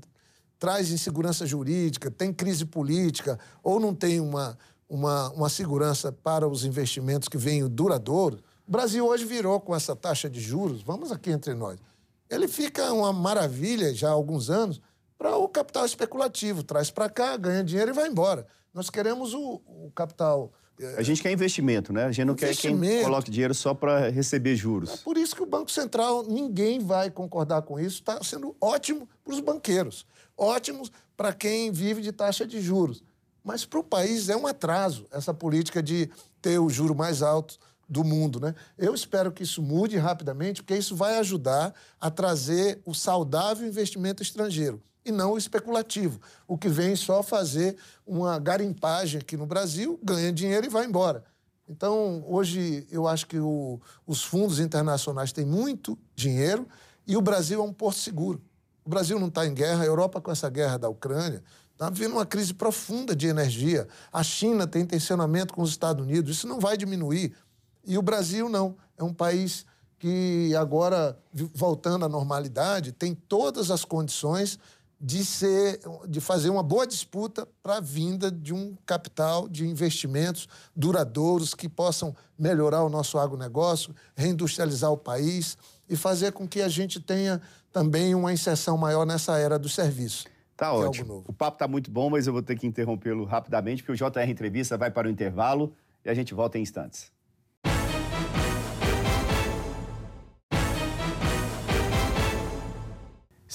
traz 0.60 0.92
insegurança 0.92 1.46
jurídica, 1.46 2.10
tem 2.10 2.34
crise 2.34 2.66
política, 2.66 3.40
ou 3.64 3.80
não 3.80 3.94
tem 3.94 4.20
uma, 4.20 4.58
uma, 4.90 5.30
uma 5.32 5.50
segurança 5.50 6.12
para 6.12 6.48
os 6.48 6.66
investimentos 6.66 7.28
que 7.28 7.38
venham 7.38 7.70
duradouros, 7.70 8.42
o 8.68 8.72
Brasil 8.72 9.06
hoje 9.06 9.26
virou 9.26 9.60
com 9.60 9.76
essa 9.76 9.96
taxa 9.96 10.30
de 10.30 10.40
juros, 10.40 10.82
vamos 10.82 11.12
aqui 11.12 11.30
entre 11.30 11.54
nós, 11.54 11.78
ele 12.30 12.48
fica 12.48 12.92
uma 12.92 13.14
maravilha 13.14 13.94
já 13.94 14.10
há 14.10 14.12
alguns 14.12 14.50
anos 14.50 14.82
para 15.18 15.36
o 15.38 15.48
capital 15.48 15.86
especulativo, 15.86 16.64
traz 16.64 16.90
para 16.90 17.10
cá, 17.10 17.38
ganha 17.38 17.64
dinheiro 17.64 17.92
e 17.92 17.94
vai 17.94 18.08
embora. 18.08 18.48
Nós 18.74 18.90
queremos 18.90 19.34
o, 19.34 19.62
o 19.66 19.92
capital. 19.96 20.52
A 20.98 21.02
gente 21.02 21.22
quer 21.22 21.32
investimento, 21.32 21.94
né? 21.94 22.06
A 22.06 22.12
gente 22.12 22.26
não 22.26 22.36
quer 22.36 22.56
quem 22.56 22.78
coloque 23.04 23.32
dinheiro 23.32 23.54
só 23.54 23.74
para 23.74 24.10
receber 24.10 24.56
juros. 24.56 24.94
É 24.94 24.98
por 24.98 25.18
isso 25.18 25.36
que 25.36 25.42
o 25.42 25.46
Banco 25.46 25.72
Central, 25.72 26.24
ninguém 26.24 26.80
vai 26.80 27.10
concordar 27.10 27.62
com 27.62 27.80
isso. 27.80 28.00
Está 28.00 28.22
sendo 28.24 28.56
ótimo 28.60 29.08
para 29.24 29.34
os 29.34 29.40
banqueiros, 29.40 30.06
ótimo 30.38 30.84
para 31.16 31.32
quem 31.32 31.72
vive 31.72 32.02
de 32.02 32.12
taxa 32.12 32.46
de 32.46 32.62
juros. 32.62 33.04
Mas 33.44 33.64
para 33.64 33.80
o 33.80 33.84
país 33.84 34.28
é 34.28 34.36
um 34.36 34.48
atraso 34.48 35.06
essa 35.12 35.34
política 35.34 35.82
de 35.82 36.10
ter 36.42 36.60
o 36.60 36.70
juro 36.70 36.94
mais 36.94 37.22
alto 37.22 37.58
do 37.88 38.04
mundo, 38.04 38.40
né? 38.40 38.54
Eu 38.78 38.94
espero 38.94 39.32
que 39.32 39.44
isso 39.44 39.62
mude 39.62 39.96
rapidamente, 39.98 40.62
porque 40.62 40.76
isso 40.76 40.96
vai 40.96 41.20
ajudar 41.20 41.74
a 42.02 42.10
trazer 42.10 42.82
o 42.84 42.94
saudável 42.94 43.68
investimento 43.68 44.24
estrangeiro 44.24 44.82
e 45.06 45.12
não 45.12 45.34
o 45.34 45.38
especulativo, 45.38 46.20
o 46.48 46.58
que 46.58 46.68
vem 46.68 46.96
só 46.96 47.22
fazer 47.22 47.78
uma 48.06 48.40
garimpagem 48.40 49.22
aqui 49.22 49.38
no 49.38 49.46
Brasil, 49.46 50.00
ganha 50.04 50.34
dinheiro 50.34 50.66
e 50.66 50.70
vai 50.70 50.86
embora. 50.86 51.24
Então, 51.70 52.24
hoje, 52.28 52.88
eu 52.92 53.08
acho 53.08 53.28
que 53.28 53.40
o, 53.40 53.80
os 54.06 54.24
fundos 54.24 54.60
internacionais 54.60 55.32
têm 55.32 55.46
muito 55.46 55.98
dinheiro 56.16 56.68
e 57.08 57.16
o 57.16 57.22
Brasil 57.22 57.62
é 57.62 57.64
um 57.64 57.74
porto 57.74 58.00
seguro. 58.00 58.42
O 58.84 58.90
Brasil 58.90 59.20
não 59.20 59.28
está 59.28 59.46
em 59.46 59.54
guerra, 59.54 59.84
a 59.84 59.86
Europa, 59.86 60.20
com 60.20 60.32
essa 60.32 60.50
guerra 60.50 60.78
da 60.78 60.90
Ucrânia, 60.90 61.44
está 61.72 61.90
vivendo 61.90 62.14
uma 62.14 62.26
crise 62.26 62.54
profunda 62.54 63.16
de 63.16 63.28
energia. 63.28 63.88
A 64.12 64.24
China 64.24 64.68
tem 64.68 64.86
tensionamento 64.86 65.54
com 65.54 65.62
os 65.62 65.72
Estados 65.72 66.04
Unidos, 66.04 66.38
isso 66.38 66.48
não 66.48 66.60
vai 66.60 66.78
diminuir. 66.78 67.36
E 67.84 67.98
o 67.98 68.02
Brasil 68.02 68.48
não. 68.48 68.76
É 68.98 69.04
um 69.04 69.14
país 69.14 69.66
que 69.98 70.56
agora, 70.56 71.18
voltando 71.54 72.06
à 72.06 72.10
normalidade, 72.10 72.92
tem 72.92 73.16
todas 73.16 73.72
as 73.72 73.84
condições 73.84 74.60
de 75.06 75.24
ser 75.24 75.80
de 76.08 76.20
fazer 76.20 76.50
uma 76.50 76.64
boa 76.64 76.88
disputa 76.88 77.48
para 77.62 77.78
a 77.78 77.80
vinda 77.80 78.32
de 78.32 78.52
um 78.56 78.76
capital 78.88 79.48
de 79.48 79.64
investimentos 79.64 80.48
duradouros 80.76 81.54
que 81.54 81.70
possam 81.70 82.16
melhorar 82.40 82.84
o 82.84 82.90
nosso 82.90 83.20
agronegócio, 83.20 83.96
reindustrializar 84.16 84.92
o 84.92 84.98
país 84.98 85.60
e 85.88 85.96
fazer 85.96 86.32
com 86.32 86.48
que 86.48 86.60
a 86.60 86.68
gente 86.68 87.00
tenha 87.00 87.40
também 87.72 88.16
uma 88.16 88.34
inserção 88.34 88.80
maior 88.80 89.06
nessa 89.06 89.38
era 89.38 89.60
do 89.60 89.70
serviço. 89.70 90.26
Tá 90.58 90.68
é 90.68 90.70
ótimo. 90.70 91.24
É 91.28 91.30
o 91.30 91.34
papo 91.34 91.60
tá 91.60 91.68
muito 91.68 91.92
bom, 91.92 92.10
mas 92.10 92.26
eu 92.26 92.34
vou 92.34 92.42
ter 92.42 92.58
que 92.58 92.66
interrompê-lo 92.66 93.26
rapidamente, 93.26 93.84
porque 93.84 94.04
o 94.04 94.10
JR 94.10 94.28
Entrevista 94.28 94.76
vai 94.76 94.90
para 94.90 95.08
o 95.08 95.12
intervalo 95.12 95.72
e 96.04 96.10
a 96.10 96.16
gente 96.16 96.34
volta 96.34 96.58
em 96.58 96.64
instantes. 96.64 97.12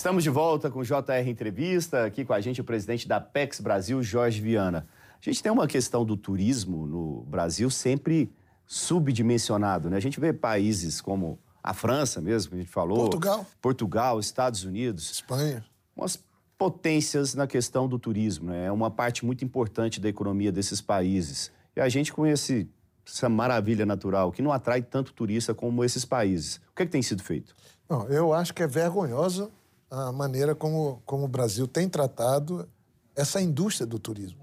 Estamos 0.00 0.24
de 0.24 0.30
volta 0.30 0.70
com 0.70 0.78
o 0.78 0.82
JR 0.82 1.28
Entrevista, 1.28 2.06
aqui 2.06 2.24
com 2.24 2.32
a 2.32 2.40
gente 2.40 2.58
o 2.58 2.64
presidente 2.64 3.06
da 3.06 3.20
PEX 3.20 3.60
Brasil, 3.60 4.02
Jorge 4.02 4.40
Viana. 4.40 4.86
A 5.14 5.18
gente 5.20 5.42
tem 5.42 5.52
uma 5.52 5.66
questão 5.66 6.06
do 6.06 6.16
turismo 6.16 6.86
no 6.86 7.20
Brasil 7.24 7.68
sempre 7.68 8.32
subdimensionado. 8.66 9.90
Né? 9.90 9.98
A 9.98 10.00
gente 10.00 10.18
vê 10.18 10.32
países 10.32 11.02
como 11.02 11.38
a 11.62 11.74
França 11.74 12.18
mesmo, 12.18 12.48
que 12.48 12.56
a 12.56 12.58
gente 12.60 12.70
falou. 12.70 12.96
Portugal. 12.96 13.46
Portugal, 13.60 14.18
Estados 14.18 14.64
Unidos. 14.64 15.10
Espanha. 15.10 15.62
Umas 15.94 16.18
potências 16.56 17.34
na 17.34 17.46
questão 17.46 17.86
do 17.86 17.98
turismo. 17.98 18.48
Né? 18.48 18.68
É 18.68 18.72
uma 18.72 18.90
parte 18.90 19.26
muito 19.26 19.44
importante 19.44 20.00
da 20.00 20.08
economia 20.08 20.50
desses 20.50 20.80
países. 20.80 21.52
E 21.76 21.80
a 21.80 21.90
gente 21.90 22.10
com 22.10 22.26
esse, 22.26 22.66
essa 23.06 23.28
maravilha 23.28 23.84
natural 23.84 24.32
que 24.32 24.40
não 24.40 24.50
atrai 24.50 24.80
tanto 24.80 25.12
turista 25.12 25.52
como 25.52 25.84
esses 25.84 26.06
países. 26.06 26.56
O 26.56 26.74
que, 26.74 26.84
é 26.84 26.86
que 26.86 26.92
tem 26.92 27.02
sido 27.02 27.22
feito? 27.22 27.54
Não, 27.86 28.08
eu 28.08 28.32
acho 28.32 28.54
que 28.54 28.62
é 28.62 28.66
vergonhosa 28.66 29.50
a 29.90 30.12
maneira 30.12 30.54
como, 30.54 31.02
como 31.04 31.24
o 31.24 31.28
Brasil 31.28 31.66
tem 31.66 31.88
tratado 31.88 32.68
essa 33.16 33.40
indústria 33.40 33.86
do 33.86 33.98
turismo. 33.98 34.38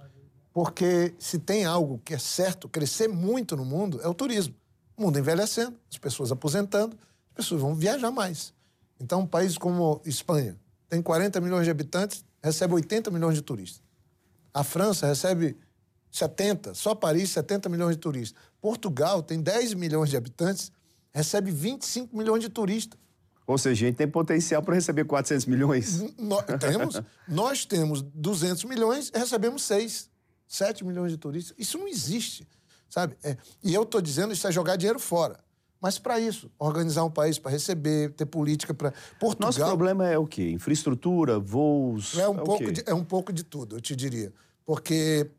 Porque 0.53 1.13
se 1.19 1.39
tem 1.39 1.65
algo 1.65 2.01
que 2.03 2.13
é 2.13 2.17
certo 2.17 2.67
crescer 2.67 3.07
muito 3.07 3.55
no 3.55 3.63
mundo, 3.63 4.01
é 4.01 4.07
o 4.07 4.13
turismo. 4.13 4.55
O 4.97 5.03
mundo 5.03 5.17
envelhecendo, 5.19 5.77
as 5.89 5.97
pessoas 5.97 6.31
aposentando, 6.31 6.97
as 7.29 7.36
pessoas 7.36 7.62
vão 7.62 7.75
viajar 7.75 8.12
mais. 8.12 8.53
Então, 8.99 9.21
um 9.21 9.27
país 9.27 9.57
como 9.57 10.01
Espanha 10.03 10.57
tem 10.89 11.01
40 11.01 11.39
milhões 11.41 11.65
de 11.65 11.71
habitantes, 11.71 12.25
recebe 12.41 12.73
80 12.73 13.12
milhões 13.12 13.36
de 13.36 13.41
turistas. 13.41 13.81
A 14.53 14.63
França 14.63 15.05
recebe 15.05 15.55
70, 16.12 16.73
só 16.73 16.95
Paris, 16.95 17.29
70 17.29 17.69
milhões 17.69 17.95
de 17.95 18.01
turistas. 18.01 18.41
Portugal 18.60 19.21
tem 19.21 19.41
10 19.41 19.75
milhões 19.75 20.10
de 20.10 20.17
habitantes, 20.17 20.71
recebe 21.12 21.51
25 21.51 22.17
milhões 22.17 22.41
de 22.41 22.49
turistas. 22.49 22.99
Ou 23.47 23.57
seja, 23.57 23.86
a 23.86 23.88
gente 23.88 23.95
tem 23.95 24.07
potencial 24.07 24.62
para 24.62 24.75
receber 24.75 25.05
400 25.05 25.45
milhões? 25.45 26.03
Nós 26.19 26.45
temos, 26.60 27.01
nós 27.25 27.65
temos 27.65 28.01
200 28.01 28.65
milhões 28.65 29.10
e 29.15 29.17
recebemos 29.17 29.63
6, 29.63 30.10
7 30.45 30.83
milhões 30.83 31.13
de 31.13 31.17
turistas. 31.17 31.55
Isso 31.57 31.77
não 31.77 31.88
existe, 31.88 32.45
sabe? 32.89 33.15
É, 33.23 33.38
e 33.63 33.73
eu 33.73 33.83
estou 33.83 34.01
dizendo 34.01 34.33
isso 34.33 34.45
é 34.45 34.51
jogar 34.51 34.75
dinheiro 34.75 34.99
fora. 34.99 35.39
Mas 35.79 35.97
para 35.97 36.19
isso, 36.19 36.51
organizar 36.60 37.05
um 37.05 37.10
país 37.10 37.39
para 37.39 37.51
receber, 37.51 38.12
ter 38.13 38.25
política 38.25 38.73
para. 38.73 38.91
Portugal. 39.19 39.47
Nosso 39.47 39.63
problema 39.63 40.07
é 40.07 40.17
o 40.17 40.25
quê? 40.25 40.49
Infraestrutura, 40.49 41.39
voos. 41.39 42.17
É 42.17 42.27
um, 42.27 42.39
é 42.39 42.43
pouco, 42.43 42.71
de, 42.71 42.83
é 42.86 42.93
um 42.93 43.03
pouco 43.03 43.31
de 43.31 43.43
tudo, 43.43 43.77
eu 43.77 43.81
te 43.81 43.95
diria. 43.95 44.33
Porque 44.65 45.29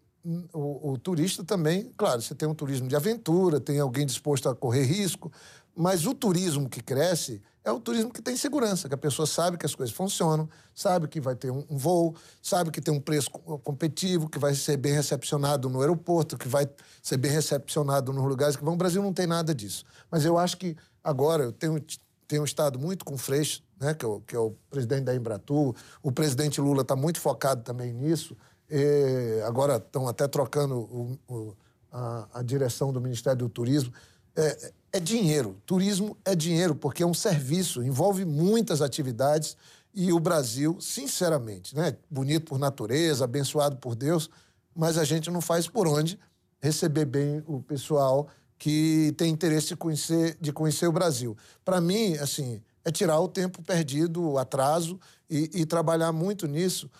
o, 0.53 0.93
o, 0.93 0.99
turista 0.99 1.45
também, 1.45 1.93
claro, 1.97 2.23
você 2.23 2.35
tem 2.35 2.49
um 2.49 2.55
turismo 2.55 2.89
de 2.89 2.97
aventura, 2.97 3.61
tem 3.61 3.81
alguém 3.81 4.07
disposto 4.07 4.49
a 4.49 4.55
correr 4.55 4.85
risco, 4.85 5.31
mas 5.77 6.07
o 6.07 6.15
turismo 6.15 6.69
que 6.69 6.81
cresce 6.81 7.43
é 7.69 7.73
o 7.73 7.79
turismo 7.79 8.11
que 8.11 8.23
tem 8.23 8.37
segurança, 8.37 8.89
que 8.89 8.95
a 8.95 8.99
pessoa 8.99 9.27
sabe 9.27 9.59
que 9.59 9.67
as 9.67 9.75
coisas 9.75 9.95
funcionam, 9.95 10.49
sabe 10.75 11.07
que 11.07 11.21
vai 11.21 11.35
ter 11.35 11.51
um, 11.51 11.65
voo, 11.71 12.17
sabe 12.43 12.71
que 12.71 12.81
tem 12.81 12.93
um 12.93 13.01
preço 13.01 13.31
competitivo, 13.31 14.29
que 14.29 14.39
vai 14.39 14.55
ser 14.55 14.77
bem 14.79 14.93
recepcionado 14.93 15.69
no 15.69 15.81
aeroporto, 15.81 16.39
que 16.39 16.49
vai 16.49 16.69
ser 17.03 17.19
bem 17.19 17.31
recepcionado 17.31 18.13
nos 18.13 18.25
lugares 18.25 18.57
que 18.57 18.65
vão. 18.65 18.75
O 18.75 18.77
Brasil 18.77 19.03
não 19.03 19.13
tem 19.13 19.27
nada 19.27 19.55
disso. 19.55 19.85
Mas 20.11 20.25
eu 20.25 20.39
acho 20.39 20.57
que 20.57 20.77
agora 21.05 21.45
eu 21.45 21.53
tenho, 21.53 21.79
tenho 22.27 22.45
estado 22.45 22.79
muito 22.79 23.05
com 23.05 23.15
o 23.15 23.19
Freixo, 23.19 23.63
né, 23.79 23.93
que, 23.93 24.05
é 24.05 24.09
o, 24.09 24.21
que 24.21 24.35
é 24.35 24.39
o 24.39 24.55
presidente 24.71 25.05
da 25.05 25.15
Embratur, 25.15 25.75
o 26.03 26.11
presidente 26.11 26.61
Lula 26.61 26.83
está 26.83 26.97
muito 26.97 27.21
focado 27.21 27.63
também 27.63 27.93
nisso. 27.93 28.37
E 28.71 29.43
agora 29.47 29.77
estão 29.77 30.09
até 30.09 30.27
trocando 30.27 30.79
o, 30.79 31.19
o, 31.29 31.57
a, 31.93 32.29
a 32.35 32.43
direção 32.43 32.93
do 32.93 33.01
Ministério 33.01 33.39
do 33.39 33.49
Turismo. 33.49 33.93
É, 34.37 34.73
é 34.99 35.01
dinheiro. 35.01 35.57
Turismo 35.65 36.17
é 36.25 36.35
dinheiro, 36.35 36.75
porque 36.75 37.05
é 37.05 37.07
um 37.07 37.15
serviço, 37.15 37.83
envolve 37.83 38.25
muitas 38.25 38.83
atividades. 38.83 39.57
E 39.95 40.13
o 40.13 40.19
Brasil, 40.19 40.77
sinceramente, 40.81 41.75
né, 41.75 41.97
bonito 42.11 42.47
por 42.47 42.59
natureza, 42.59 43.25
abençoado 43.25 43.77
por 43.77 43.95
Deus, 43.95 44.29
mas 44.75 44.99
a 44.99 45.05
gente 45.05 45.31
não 45.31 45.41
faz 45.41 45.69
por 45.69 45.87
onde 45.87 46.19
receber 46.61 47.05
bem 47.05 47.43
o 47.47 47.63
pessoal 47.63 48.29
que 48.59 49.15
tem 49.17 49.31
interesse 49.31 49.69
de 49.69 49.77
conhecer, 49.77 50.37
de 50.41 50.53
conhecer 50.53 50.89
o 50.89 50.93
Brasil. 50.93 51.37
Para 51.65 51.81
mim, 51.81 52.15
assim, 52.15 52.61
é 52.85 52.91
tirar 52.91 53.21
o 53.21 53.29
tempo 53.29 53.63
perdido, 53.63 54.33
o 54.33 54.37
atraso 54.39 54.99
e, 55.31 55.49
e, 55.55 55.65
trabalhar 55.65 56.11
muito 56.11 56.49
nisso, 56.49 56.91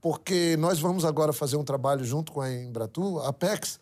porque 0.00 0.56
nós 0.58 0.78
vamos 0.78 1.04
agora 1.04 1.32
fazer 1.32 1.56
um 1.56 1.64
trabalho 1.64 2.04
junto 2.04 2.30
com 2.30 2.40
a 2.40 2.52
Embratur, 2.52 3.24
a 3.24 3.30
Apex 3.30 3.80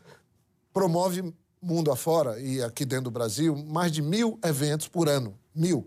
promove 0.72 1.34
mundo 1.60 1.90
afora 1.90 2.40
e 2.40 2.62
aqui 2.62 2.84
dentro 2.84 3.04
do 3.04 3.10
Brasil, 3.10 3.56
mais 3.56 3.92
de 3.92 4.00
mil 4.00 4.38
eventos 4.44 4.88
por 4.88 5.08
ano. 5.08 5.34
Mil. 5.54 5.86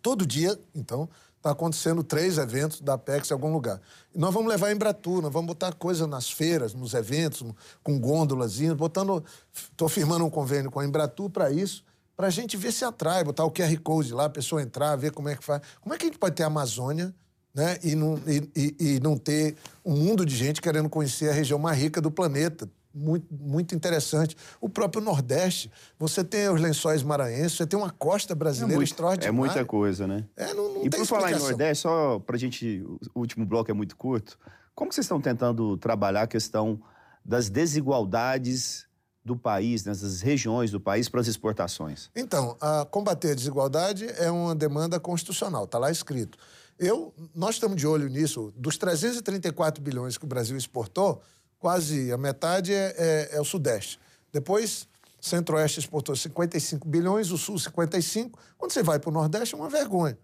Todo 0.00 0.26
dia, 0.26 0.58
então, 0.74 1.08
está 1.44 1.50
acontecendo 1.50 2.02
três 2.02 2.38
eventos 2.38 2.80
da 2.80 2.94
Apex 2.94 3.30
em 3.30 3.34
algum 3.34 3.52
lugar. 3.52 3.78
E 4.14 4.18
nós 4.18 4.32
vamos 4.32 4.48
levar 4.48 4.70
em 4.70 4.74
Embratur, 4.74 5.20
nós 5.20 5.32
vamos 5.32 5.48
botar 5.48 5.74
coisa 5.74 6.06
nas 6.06 6.30
feiras, 6.30 6.72
nos 6.72 6.94
eventos, 6.94 7.44
com 7.82 7.98
gôndolas, 7.98 8.58
botando. 8.74 9.22
Estou 9.52 9.88
firmando 9.88 10.24
um 10.24 10.30
convênio 10.30 10.70
com 10.70 10.80
a 10.80 10.86
Embratur 10.86 11.28
para 11.28 11.50
isso, 11.50 11.84
para 12.16 12.28
a 12.28 12.30
gente 12.30 12.56
ver 12.56 12.72
se 12.72 12.84
atrai, 12.84 13.22
botar 13.22 13.44
o 13.44 13.50
QR 13.50 13.76
Code 13.82 14.14
lá, 14.14 14.24
a 14.24 14.30
pessoa 14.30 14.62
entrar, 14.62 14.96
ver 14.96 15.12
como 15.12 15.28
é 15.28 15.36
que 15.36 15.44
faz. 15.44 15.60
Como 15.82 15.94
é 15.94 15.98
que 15.98 16.04
a 16.04 16.08
gente 16.08 16.18
pode 16.18 16.34
ter 16.34 16.44
a 16.44 16.46
Amazônia 16.46 17.14
né, 17.52 17.78
e, 17.82 17.94
não, 17.94 18.18
e, 18.26 18.50
e, 18.56 18.94
e 18.94 19.00
não 19.00 19.18
ter 19.18 19.56
um 19.84 19.94
mundo 19.96 20.24
de 20.24 20.34
gente 20.34 20.62
querendo 20.62 20.88
conhecer 20.88 21.28
a 21.28 21.32
região 21.32 21.58
mais 21.58 21.78
rica 21.78 22.00
do 22.00 22.10
planeta? 22.10 22.66
Muito, 22.94 23.26
muito 23.30 23.74
interessante. 23.74 24.36
O 24.60 24.68
próprio 24.68 25.02
Nordeste, 25.02 25.70
você 25.98 26.22
tem 26.22 26.48
os 26.48 26.60
lençóis 26.60 27.02
maranhenses, 27.02 27.56
você 27.56 27.66
tem 27.66 27.78
uma 27.78 27.90
costa 27.90 28.34
brasileira 28.34 28.74
é 28.74 28.76
muito, 28.76 28.88
extraordinária. 28.88 29.28
É 29.28 29.32
muita 29.32 29.64
coisa, 29.64 30.06
né? 30.06 30.24
É, 30.36 30.54
não, 30.54 30.74
não 30.74 30.84
e 30.86 30.90
por 30.90 31.04
falar 31.04 31.32
em 31.32 31.38
Nordeste, 31.38 31.82
só 31.82 32.18
para 32.20 32.36
a 32.36 32.38
gente, 32.38 32.84
o 33.14 33.20
último 33.20 33.44
bloco 33.44 33.70
é 33.70 33.74
muito 33.74 33.96
curto, 33.96 34.38
como 34.74 34.92
vocês 34.92 35.04
estão 35.04 35.20
tentando 35.20 35.76
trabalhar 35.76 36.22
a 36.22 36.26
questão 36.26 36.80
das 37.24 37.48
desigualdades 37.48 38.86
do 39.24 39.36
país, 39.36 39.84
nessas 39.84 40.20
regiões 40.20 40.70
do 40.70 40.80
país 40.80 41.08
para 41.08 41.20
as 41.20 41.26
exportações? 41.26 42.10
Então, 42.14 42.56
a 42.60 42.84
combater 42.84 43.30
a 43.30 43.34
desigualdade 43.34 44.06
é 44.18 44.30
uma 44.30 44.54
demanda 44.54 45.00
constitucional, 45.00 45.64
está 45.64 45.78
lá 45.78 45.90
escrito. 45.90 46.36
Eu, 46.78 47.14
nós 47.34 47.54
estamos 47.54 47.76
de 47.76 47.86
olho 47.86 48.08
nisso. 48.08 48.52
Dos 48.56 48.76
334 48.76 49.82
bilhões 49.82 50.18
que 50.18 50.24
o 50.24 50.28
Brasil 50.28 50.56
exportou, 50.56 51.22
quase 51.64 52.12
a 52.12 52.18
metade 52.18 52.74
é, 52.74 52.94
é, 52.98 53.36
é 53.36 53.40
o 53.40 53.44
Sudeste. 53.44 53.98
Depois, 54.30 54.86
Centro-Oeste 55.18 55.80
exportou 55.80 56.14
55 56.14 56.86
bilhões, 56.86 57.30
o 57.30 57.38
Sul 57.38 57.58
55. 57.58 58.38
Quando 58.58 58.70
você 58.70 58.82
vai 58.82 58.98
para 58.98 59.08
o 59.08 59.12
Nordeste, 59.14 59.54
é 59.54 59.56
uma 59.56 59.70
vergonha. 59.70 60.18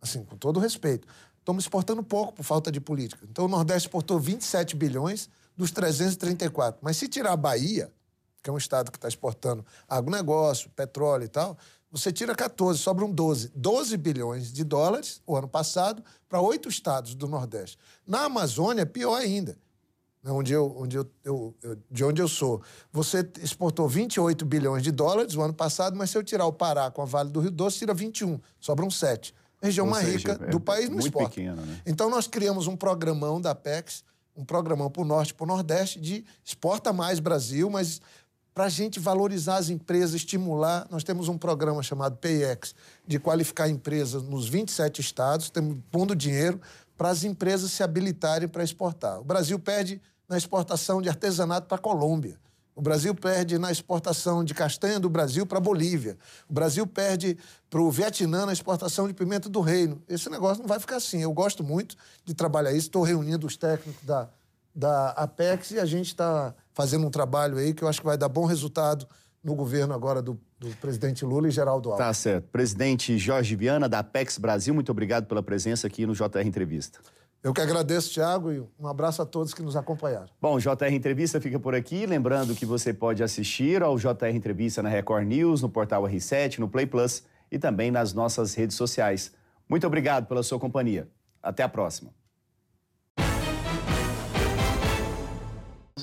Assim, 0.00 0.22
com 0.22 0.36
todo 0.36 0.60
respeito. 0.60 1.08
Estamos 1.40 1.64
exportando 1.64 2.00
pouco 2.00 2.32
por 2.32 2.44
falta 2.44 2.70
de 2.70 2.80
política. 2.80 3.26
Então, 3.28 3.46
o 3.46 3.48
Nordeste 3.48 3.88
exportou 3.88 4.20
27 4.20 4.76
bilhões 4.76 5.28
dos 5.56 5.72
334. 5.72 6.78
Mas 6.80 6.96
se 6.96 7.08
tirar 7.08 7.32
a 7.32 7.36
Bahia, 7.36 7.90
que 8.40 8.48
é 8.48 8.52
um 8.52 8.56
estado 8.56 8.92
que 8.92 8.96
está 8.96 9.08
exportando 9.08 9.66
agronegócio, 9.88 10.70
petróleo 10.76 11.24
e 11.24 11.28
tal, 11.28 11.58
você 11.90 12.12
tira 12.12 12.36
14, 12.36 12.78
sobram 12.78 13.10
12. 13.10 13.50
12 13.52 13.96
bilhões 13.96 14.52
de 14.52 14.62
dólares 14.62 15.20
o 15.26 15.36
ano 15.36 15.48
passado 15.48 16.04
para 16.28 16.40
oito 16.40 16.68
estados 16.68 17.16
do 17.16 17.26
Nordeste. 17.26 17.76
Na 18.06 18.26
Amazônia, 18.26 18.86
pior 18.86 19.16
ainda. 19.16 19.58
Né, 20.24 20.32
onde 20.32 20.54
eu, 20.54 20.74
onde 20.78 20.96
eu, 20.96 21.06
eu, 21.22 21.54
eu, 21.62 21.76
de 21.90 22.02
onde 22.02 22.22
eu 22.22 22.26
sou. 22.26 22.62
Você 22.90 23.28
exportou 23.42 23.86
28 23.86 24.46
bilhões 24.46 24.82
de 24.82 24.90
dólares 24.90 25.36
o 25.36 25.42
ano 25.42 25.52
passado, 25.52 25.94
mas 25.96 26.08
se 26.08 26.16
eu 26.16 26.24
tirar 26.24 26.46
o 26.46 26.52
Pará 26.52 26.90
com 26.90 27.02
a 27.02 27.04
Vale 27.04 27.28
do 27.28 27.40
Rio 27.40 27.50
Doce, 27.50 27.80
tira 27.80 27.92
21, 27.92 28.40
sobram 28.58 28.90
7. 28.90 29.34
A 29.60 29.66
região 29.66 29.84
Ou 29.84 29.92
mais 29.92 30.06
seja, 30.06 30.32
rica 30.32 30.44
é 30.46 30.50
do 30.50 30.58
país 30.58 30.88
no 30.88 30.98
esporte. 30.98 31.36
Pequena, 31.36 31.60
né? 31.60 31.80
Então 31.84 32.08
nós 32.08 32.26
criamos 32.26 32.66
um 32.66 32.74
programão 32.74 33.38
da 33.38 33.50
Apex, 33.50 34.02
um 34.34 34.44
programão 34.44 34.90
para 34.90 35.02
o 35.02 35.04
Norte 35.04 35.30
e 35.30 35.34
para 35.34 35.44
o 35.44 35.46
Nordeste 35.46 36.00
de 36.00 36.24
exporta 36.42 36.90
mais 36.90 37.20
Brasil, 37.20 37.68
mas 37.68 38.00
para 38.54 38.64
a 38.64 38.68
gente 38.68 38.98
valorizar 38.98 39.56
as 39.56 39.68
empresas, 39.68 40.14
estimular. 40.14 40.86
Nós 40.90 41.04
temos 41.04 41.28
um 41.28 41.36
programa 41.36 41.82
chamado 41.82 42.16
PayEx, 42.16 42.74
de 43.06 43.18
qualificar 43.18 43.68
empresas 43.68 44.22
nos 44.22 44.48
27 44.48 45.00
estados, 45.00 45.50
temos 45.50 45.76
pondo 45.90 46.14
dinheiro 46.14 46.60
para 46.96 47.10
as 47.10 47.24
empresas 47.24 47.72
se 47.72 47.82
habilitarem 47.82 48.48
para 48.48 48.62
exportar. 48.62 49.20
O 49.20 49.24
Brasil 49.24 49.58
perde 49.58 50.00
na 50.28 50.36
exportação 50.36 51.00
de 51.00 51.08
artesanato 51.08 51.66
para 51.66 51.76
a 51.76 51.80
Colômbia. 51.80 52.38
O 52.76 52.82
Brasil 52.82 53.14
perde 53.14 53.56
na 53.56 53.70
exportação 53.70 54.42
de 54.42 54.52
castanha 54.52 54.98
do 54.98 55.08
Brasil 55.08 55.46
para 55.46 55.58
a 55.58 55.60
Bolívia. 55.60 56.18
O 56.48 56.52
Brasil 56.52 56.84
perde 56.86 57.38
para 57.70 57.80
o 57.80 57.88
Vietnã 57.90 58.46
na 58.46 58.52
exportação 58.52 59.06
de 59.06 59.14
pimenta 59.14 59.48
do 59.48 59.60
reino. 59.60 60.02
Esse 60.08 60.28
negócio 60.28 60.60
não 60.60 60.68
vai 60.68 60.80
ficar 60.80 60.96
assim. 60.96 61.22
Eu 61.22 61.32
gosto 61.32 61.62
muito 61.62 61.94
de 62.24 62.34
trabalhar 62.34 62.72
isso. 62.72 62.88
Estou 62.88 63.04
reunindo 63.04 63.46
os 63.46 63.56
técnicos 63.56 64.02
da, 64.04 64.28
da 64.74 65.10
Apex 65.10 65.70
e 65.70 65.78
a 65.78 65.86
gente 65.86 66.08
está 66.08 66.52
fazendo 66.72 67.06
um 67.06 67.10
trabalho 67.10 67.58
aí 67.58 67.72
que 67.72 67.84
eu 67.84 67.88
acho 67.88 68.00
que 68.00 68.06
vai 68.06 68.18
dar 68.18 68.28
bom 68.28 68.44
resultado 68.44 69.06
no 69.42 69.54
governo 69.54 69.94
agora 69.94 70.20
do, 70.20 70.40
do 70.58 70.68
presidente 70.80 71.24
Lula 71.24 71.46
e 71.46 71.50
Geraldo 71.52 71.90
Alckmin. 71.90 72.06
Tá 72.06 72.12
certo. 72.12 72.48
Presidente 72.50 73.16
Jorge 73.18 73.54
Viana, 73.54 73.88
da 73.88 74.00
Apex 74.00 74.38
Brasil, 74.38 74.74
muito 74.74 74.90
obrigado 74.90 75.26
pela 75.26 75.42
presença 75.42 75.86
aqui 75.86 76.06
no 76.06 76.14
JR 76.14 76.40
Entrevista. 76.44 76.98
Eu 77.44 77.52
que 77.52 77.60
agradeço, 77.60 78.10
Tiago, 78.10 78.50
e 78.50 78.64
um 78.80 78.88
abraço 78.88 79.20
a 79.20 79.26
todos 79.26 79.52
que 79.52 79.62
nos 79.62 79.76
acompanharam. 79.76 80.28
Bom, 80.40 80.54
o 80.54 80.58
JR 80.58 80.90
Entrevista 80.90 81.38
fica 81.38 81.60
por 81.60 81.74
aqui. 81.74 82.06
Lembrando 82.06 82.54
que 82.54 82.64
você 82.64 82.94
pode 82.94 83.22
assistir 83.22 83.82
ao 83.82 83.98
JR 83.98 84.34
Entrevista 84.34 84.82
na 84.82 84.88
Record 84.88 85.26
News, 85.26 85.60
no 85.60 85.68
portal 85.68 86.04
R7, 86.04 86.58
no 86.58 86.70
Play 86.70 86.86
Plus 86.86 87.22
e 87.52 87.58
também 87.58 87.90
nas 87.90 88.14
nossas 88.14 88.54
redes 88.54 88.78
sociais. 88.78 89.30
Muito 89.68 89.86
obrigado 89.86 90.24
pela 90.26 90.42
sua 90.42 90.58
companhia. 90.58 91.06
Até 91.42 91.62
a 91.62 91.68
próxima. 91.68 92.10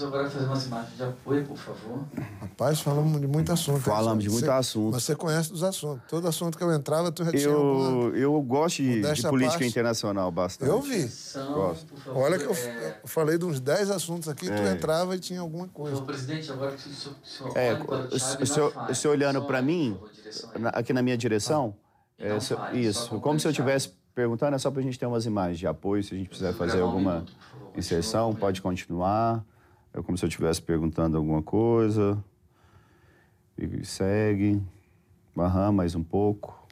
Vamos 0.01 0.15
agora 0.15 0.29
fazer 0.29 0.45
umas 0.45 0.65
imagens 0.65 0.97
de 0.97 1.03
apoio, 1.03 1.45
por 1.45 1.57
favor. 1.57 1.99
Rapaz, 2.41 2.79
falamos 2.81 3.21
de 3.21 3.27
muito 3.27 3.51
assunto. 3.51 3.79
Falamos 3.81 4.23
de 4.23 4.29
muito 4.29 4.45
Você- 4.45 4.51
assunto. 4.51 4.93
Mas 4.93 5.03
você 5.03 5.15
conhece 5.15 5.49
dos 5.51 5.63
assuntos. 5.63 6.01
Todo 6.09 6.27
assunto 6.27 6.57
que 6.57 6.63
eu 6.63 6.71
entrava, 6.73 7.11
tu 7.11 7.23
já 7.23 7.31
tinha 7.31 7.53
alguma... 7.53 8.07
Eu, 8.09 8.15
eu 8.15 8.41
gosto 8.41 8.77
de, 8.81 9.01
política 9.29 9.51
parte. 9.59 9.65
internacional 9.65 10.31
bastante. 10.31 10.69
Eu 10.69 10.81
vi. 10.81 11.07
São, 11.07 11.53
Gosto. 11.53 11.85
por 11.85 11.99
favor. 11.99 12.23
Olha 12.23 12.37
que 12.39 12.45
eu, 12.45 12.53
é, 12.53 12.99
eu 13.03 13.07
falei 13.07 13.37
de 13.37 13.45
uns 13.45 13.59
10 13.59 13.91
assuntos 13.91 14.27
aqui, 14.27 14.47
tu 14.47 14.51
É. 14.53 14.71
entrava 14.73 15.15
e 15.15 15.19
tinha 15.19 15.39
alguma 15.39 15.65
Ô, 15.65 15.69
coisa. 15.69 16.01
presidente, 16.01 16.51
agora 16.51 16.71
que 16.75 16.89
o 16.89 16.93
senhor, 16.93 17.15
o 17.21 17.27
senhor 17.27 17.57
É, 17.57 17.73
olhe 17.73 17.83
para 17.83 17.95
o 17.95 17.99
o, 18.05 18.07
Thiago 18.09 18.43
o 18.43 18.47
senhor, 18.47 18.73
o 19.05 19.09
olhando 19.17 19.41
para 19.43 19.61
mim, 19.61 19.97
na- 20.59 20.69
aqui 20.69 20.93
na 20.93 21.01
minha 21.01 21.17
direção, 21.17 21.75
E 22.17 22.23
é, 22.25 22.37
isso, 22.79 23.19
como 23.19 23.39
se 23.39 23.47
eu 23.47 23.51
estivesse 23.51 23.93
perguntando, 24.15 24.55
é 24.55 24.59
só 24.59 24.69
para 24.71 24.79
a 24.79 24.83
gente 24.83 24.97
ter 24.99 25.05
umas 25.05 25.25
imagens 25.25 25.57
de 25.59 25.67
apoio, 25.67 26.03
se 26.03 26.13
a 26.13 26.17
gente 26.17 26.27
precisar 26.27 26.53
fazer 26.53 26.81
um 26.81 26.85
alguma 26.85 27.13
minuto, 27.15 27.33
inserção, 27.77 28.33
pode 28.35 28.61
continuar. 28.61 29.43
É 29.93 30.01
como 30.01 30.17
se 30.17 30.23
eu 30.23 30.29
estivesse 30.29 30.61
perguntando 30.61 31.17
alguma 31.17 31.41
coisa. 31.41 32.23
E 33.57 33.85
segue. 33.85 34.61
Aham, 35.37 35.71
mais 35.73 35.95
um 35.95 36.03
pouco. 36.03 36.67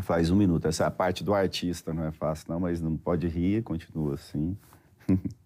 Faz 0.00 0.30
um 0.30 0.36
minuto. 0.36 0.66
Essa 0.66 0.84
é 0.84 0.86
a 0.86 0.90
parte 0.90 1.24
do 1.24 1.32
artista, 1.32 1.94
não 1.94 2.04
é 2.04 2.12
fácil 2.12 2.46
não, 2.50 2.60
mas 2.60 2.80
não 2.80 2.96
pode 2.96 3.26
rir, 3.28 3.62
continua 3.62 4.14
assim. 4.14 4.56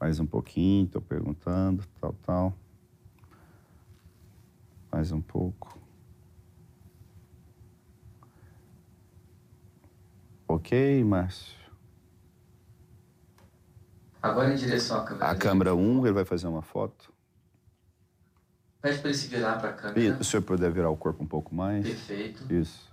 Mais 0.00 0.18
um 0.18 0.26
pouquinho, 0.26 0.86
estou 0.86 1.00
perguntando, 1.00 1.84
tal, 2.00 2.12
tal. 2.26 2.52
Mais 4.90 5.12
um 5.12 5.20
pouco. 5.20 5.78
Ok, 10.48 11.04
Márcio. 11.04 11.61
Agora 14.22 14.52
em 14.52 14.56
direção 14.56 15.00
à 15.00 15.04
câmera. 15.04 15.30
A 15.30 15.34
câmera 15.34 15.74
1, 15.74 16.06
ele 16.06 16.14
vai 16.14 16.24
fazer 16.24 16.46
uma 16.46 16.62
foto. 16.62 17.12
Pede 18.80 18.98
para 18.98 19.08
ele 19.08 19.18
se 19.18 19.26
virar 19.26 19.58
para 19.58 19.70
a 19.70 19.72
câmera. 19.72 20.00
E, 20.00 20.14
se 20.14 20.20
o 20.20 20.24
senhor 20.24 20.42
puder 20.42 20.70
virar 20.70 20.90
o 20.90 20.96
corpo 20.96 21.24
um 21.24 21.26
pouco 21.26 21.54
mais. 21.54 21.84
Perfeito. 21.84 22.52
Isso. 22.52 22.92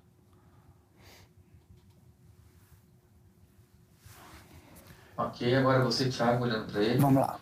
Ok, 5.16 5.54
agora 5.56 5.84
você, 5.84 6.10
Thiago, 6.10 6.46
olhando 6.46 6.72
para 6.72 6.82
ele. 6.82 6.98
Vamos 6.98 7.22
lá. 7.22 7.40